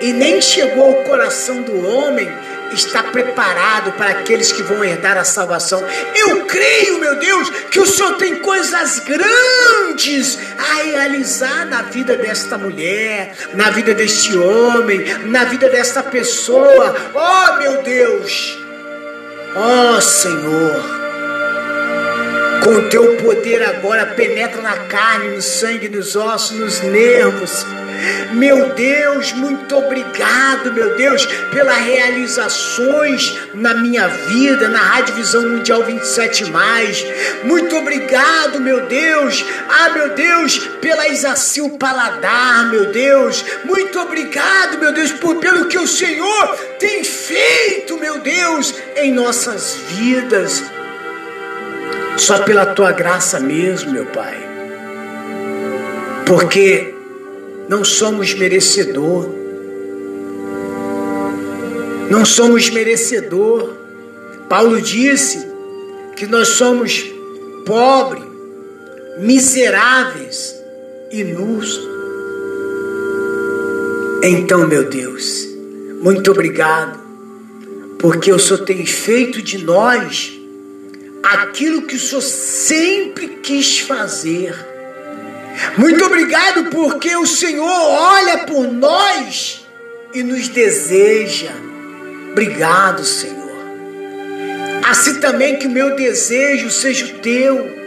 e 0.00 0.12
nem 0.12 0.40
chegou 0.40 0.84
ao 0.84 1.04
coração 1.04 1.62
do 1.62 1.86
homem 1.86 2.28
está 2.72 3.02
preparado 3.02 3.92
para 3.92 4.10
aqueles 4.10 4.52
que 4.52 4.62
vão 4.62 4.84
herdar 4.84 5.16
a 5.16 5.24
salvação. 5.24 5.82
Eu 6.14 6.44
creio, 6.46 7.00
meu 7.00 7.18
Deus, 7.18 7.50
que 7.70 7.80
o 7.80 7.86
Senhor 7.86 8.16
tem 8.16 8.36
coisas 8.36 9.00
grandes 9.00 10.38
a 10.58 10.82
realizar 10.82 11.66
na 11.66 11.82
vida 11.82 12.16
desta 12.16 12.58
mulher, 12.58 13.34
na 13.54 13.70
vida 13.70 13.94
deste 13.94 14.36
homem, 14.36 15.04
na 15.26 15.44
vida 15.44 15.68
desta 15.68 16.02
pessoa. 16.02 16.94
Oh, 17.14 17.58
meu 17.58 17.82
Deus! 17.82 18.58
Oh, 19.56 20.00
Senhor! 20.00 21.07
Com 22.64 22.70
o 22.70 22.88
teu 22.88 23.16
poder 23.16 23.62
agora 23.62 24.06
penetra 24.06 24.60
na 24.62 24.76
carne, 24.86 25.36
no 25.36 25.42
sangue, 25.42 25.88
nos 25.88 26.16
ossos, 26.16 26.58
nos 26.58 26.80
nervos. 26.80 27.66
Meu 28.32 28.74
Deus, 28.74 29.32
muito 29.32 29.76
obrigado, 29.76 30.72
meu 30.72 30.96
Deus, 30.96 31.26
pelas 31.26 31.78
realizações 31.78 33.36
na 33.54 33.74
minha 33.74 34.06
vida, 34.06 34.68
na 34.68 34.78
Rádio 34.78 35.14
Visão 35.16 35.42
Mundial 35.42 35.84
27. 35.84 36.44
Muito 37.44 37.76
obrigado, 37.76 38.60
meu 38.60 38.86
Deus. 38.86 39.44
Ah, 39.68 39.90
meu 39.90 40.10
Deus, 40.10 40.58
pela 40.80 41.08
Isacil 41.08 41.70
Paladar, 41.70 42.70
meu 42.70 42.92
Deus. 42.92 43.44
Muito 43.64 43.98
obrigado, 43.98 44.78
meu 44.78 44.92
Deus, 44.92 45.10
por, 45.12 45.36
pelo 45.36 45.66
que 45.66 45.78
o 45.78 45.86
Senhor 45.86 46.56
tem 46.78 47.02
feito, 47.02 47.98
meu 47.98 48.18
Deus, 48.20 48.74
em 48.96 49.12
nossas 49.12 49.74
vidas. 49.88 50.77
Só 52.18 52.42
pela 52.42 52.66
tua 52.66 52.90
graça 52.90 53.38
mesmo, 53.38 53.92
meu 53.92 54.06
Pai. 54.06 54.36
Porque 56.26 56.92
não 57.68 57.84
somos 57.84 58.34
merecedor. 58.34 59.28
Não 62.10 62.24
somos 62.24 62.68
merecedor. 62.70 63.72
Paulo 64.48 64.82
disse 64.82 65.46
que 66.16 66.26
nós 66.26 66.48
somos 66.48 67.04
pobres, 67.64 68.24
miseráveis 69.20 70.56
e 71.12 71.22
nus. 71.22 71.80
Então, 74.24 74.66
meu 74.66 74.88
Deus, 74.90 75.46
muito 76.02 76.32
obrigado, 76.32 76.98
porque 77.98 78.32
o 78.32 78.38
Senhor 78.38 78.64
tem 78.64 78.84
feito 78.84 79.40
de 79.40 79.64
nós 79.64 80.37
aquilo 81.34 81.82
que 81.82 81.96
o 81.96 82.00
Senhor 82.00 82.22
sempre 82.22 83.28
quis 83.42 83.80
fazer. 83.80 84.54
Muito 85.76 86.04
obrigado, 86.04 86.70
porque 86.70 87.14
o 87.16 87.26
Senhor 87.26 87.66
olha 87.66 88.38
por 88.46 88.70
nós 88.72 89.66
e 90.14 90.22
nos 90.22 90.48
deseja. 90.48 91.52
Obrigado, 92.30 93.04
Senhor. 93.04 93.38
Assim 94.88 95.20
também 95.20 95.58
que 95.58 95.66
o 95.66 95.70
meu 95.70 95.96
desejo 95.96 96.70
seja 96.70 97.06
o 97.06 97.18
teu 97.18 97.78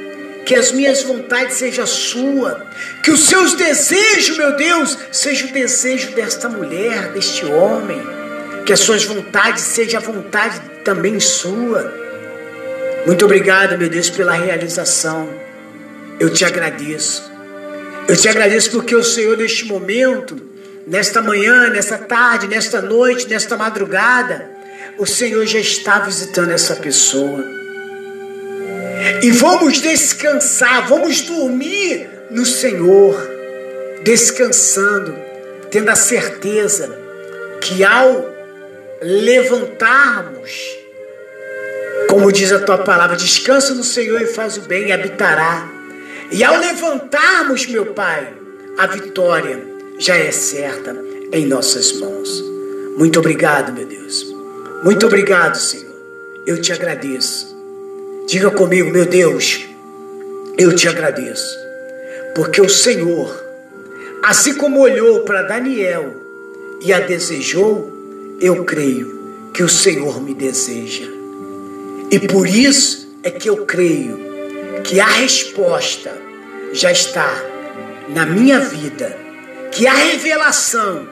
que 0.46 0.56
as 0.56 0.72
minhas 0.72 1.04
vontades 1.04 1.58
sejam 1.58 1.84
a 1.84 1.88
sua, 1.88 2.66
que 3.04 3.12
os 3.12 3.22
seus 3.22 3.54
desejos, 3.54 4.38
meu 4.38 4.56
Deus, 4.56 4.98
seja 5.12 5.46
o 5.46 5.52
desejo 5.52 6.12
desta 6.12 6.50
mulher, 6.50 7.12
deste 7.14 7.46
homem, 7.46 8.02
que 8.66 8.74
as 8.74 8.80
suas 8.80 9.04
vontades 9.04 9.64
seja 9.64 9.98
a 9.98 10.02
vontade 10.02 10.60
também 10.84 11.20
sua. 11.20 12.01
Muito 13.06 13.26
obrigado, 13.26 13.78
meu 13.78 13.90
Deus, 13.90 14.10
pela 14.10 14.34
realização. 14.34 15.28
Eu 16.20 16.30
te 16.30 16.46
agradeço. 16.46 17.32
Eu 18.08 18.16
te 18.16 18.30
agradeço 18.30 18.72
porque 18.72 18.96
o 18.96 19.04
Senhor, 19.04 19.38
neste 19.38 19.66
momento, 19.66 20.40
nesta 20.86 21.22
manhã, 21.22 21.70
nesta 21.70 21.98
tarde, 21.98 22.48
nesta 22.48 22.82
noite, 22.82 23.28
nesta 23.28 23.58
madrugada, 23.58 24.50
o 24.98 25.06
Senhor 25.06 25.46
já 25.46 25.60
está 25.60 26.00
visitando 26.00 26.52
essa 26.52 26.76
pessoa. 26.76 27.44
E 29.24 29.32
vamos 29.32 29.82
descansar, 29.82 30.88
vamos 30.88 31.22
dormir 31.22 32.08
no 32.30 32.46
Senhor, 32.46 33.16
descansando, 34.04 35.16
tendo 35.72 35.90
a 35.90 35.96
certeza 35.96 36.98
que 37.60 37.84
ao 37.84 38.30
levantarmos, 39.02 40.81
como 42.10 42.32
diz 42.32 42.52
a 42.52 42.60
tua 42.60 42.80
palavra, 42.80 43.16
descansa 43.16 43.74
no 43.74 43.84
Senhor 43.84 44.22
e 44.22 44.28
faz 44.28 44.58
o 44.58 44.62
bem 44.62 44.88
e 44.88 44.92
habitará. 44.92 45.68
E 46.32 46.44
ao 46.44 46.58
levantarmos, 46.58 47.66
meu 47.68 47.88
Pai, 47.88 48.34
a 48.78 48.88
vitória 48.88 49.62
já 49.98 50.16
é 50.16 50.32
certa 50.32 50.96
em 51.32 51.46
nossas 51.46 51.94
mãos. 51.94 52.44
Muito 52.98 53.20
obrigado, 53.20 53.74
meu 53.74 53.86
Deus. 53.86 54.26
Muito 54.84 55.06
obrigado, 55.06 55.56
Senhor. 55.56 55.96
Eu 56.46 56.60
te 56.62 56.74
agradeço. 56.74 57.56
Diga 58.28 58.50
comigo, 58.50 58.90
meu 58.90 59.06
Deus, 59.06 59.66
eu 60.58 60.76
te 60.76 60.88
agradeço, 60.88 61.58
porque 62.36 62.62
o 62.62 62.70
Senhor, 62.70 63.36
assim 64.24 64.54
como 64.54 64.80
olhou 64.80 65.22
para 65.22 65.42
Daniel 65.42 66.16
e 66.82 66.94
a 66.94 67.00
desejou, 67.00 67.92
eu 68.40 68.64
creio 68.64 69.20
que 69.54 69.64
o 69.64 69.70
Senhor 69.70 70.22
me 70.22 70.34
deseja. 70.34 71.21
E 72.12 72.20
por 72.20 72.46
isso 72.46 73.08
é 73.24 73.32
que 73.32 73.50
eu 73.50 73.66
creio 73.66 74.20
que 74.84 75.00
a 75.00 75.06
resposta 75.06 76.12
já 76.74 76.92
está 76.92 77.34
na 78.10 78.26
minha 78.26 78.60
vida, 78.60 79.18
que 79.72 79.88
a 79.88 79.94
revelação 79.94 81.08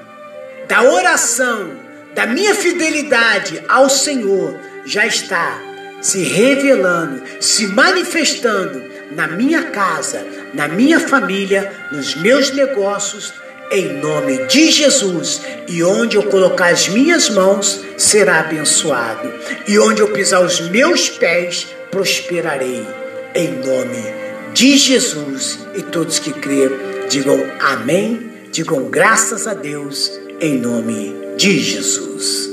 da 0.67 0.83
oração, 0.83 1.71
da 2.13 2.25
minha 2.27 2.53
fidelidade 2.53 3.63
ao 3.69 3.89
Senhor 3.89 4.59
já 4.85 5.05
está 5.05 5.61
se 6.01 6.21
revelando, 6.21 7.21
se 7.39 7.67
manifestando 7.67 8.83
na 9.11 9.25
minha 9.25 9.63
casa, 9.71 10.25
na 10.53 10.67
minha 10.67 10.99
família, 10.99 11.71
nos 11.93 12.13
meus 12.15 12.51
negócios, 12.51 13.33
em 13.71 13.99
nome 13.99 14.45
de 14.47 14.71
Jesus. 14.71 15.41
E 15.67 15.83
onde 15.83 16.17
eu 16.17 16.23
colocar 16.23 16.69
as 16.69 16.87
minhas 16.87 17.29
mãos, 17.29 17.83
será 17.97 18.39
abençoado. 18.39 19.31
E 19.67 19.77
onde 19.79 20.01
eu 20.01 20.11
pisar 20.11 20.43
os 20.43 20.59
meus 20.69 21.09
pés, 21.09 21.67
prosperarei. 21.91 22.85
Em 23.35 23.51
nome 23.51 24.03
de 24.53 24.77
Jesus. 24.77 25.59
E 25.75 25.83
todos 25.83 26.19
que 26.19 26.33
crêem, 26.33 26.71
digam 27.09 27.39
amém, 27.59 28.31
digam 28.51 28.85
graças 28.85 29.47
a 29.47 29.53
Deus, 29.53 30.11
em 30.41 30.57
nome 30.57 31.15
de 31.37 31.59
Jesus. 31.59 32.48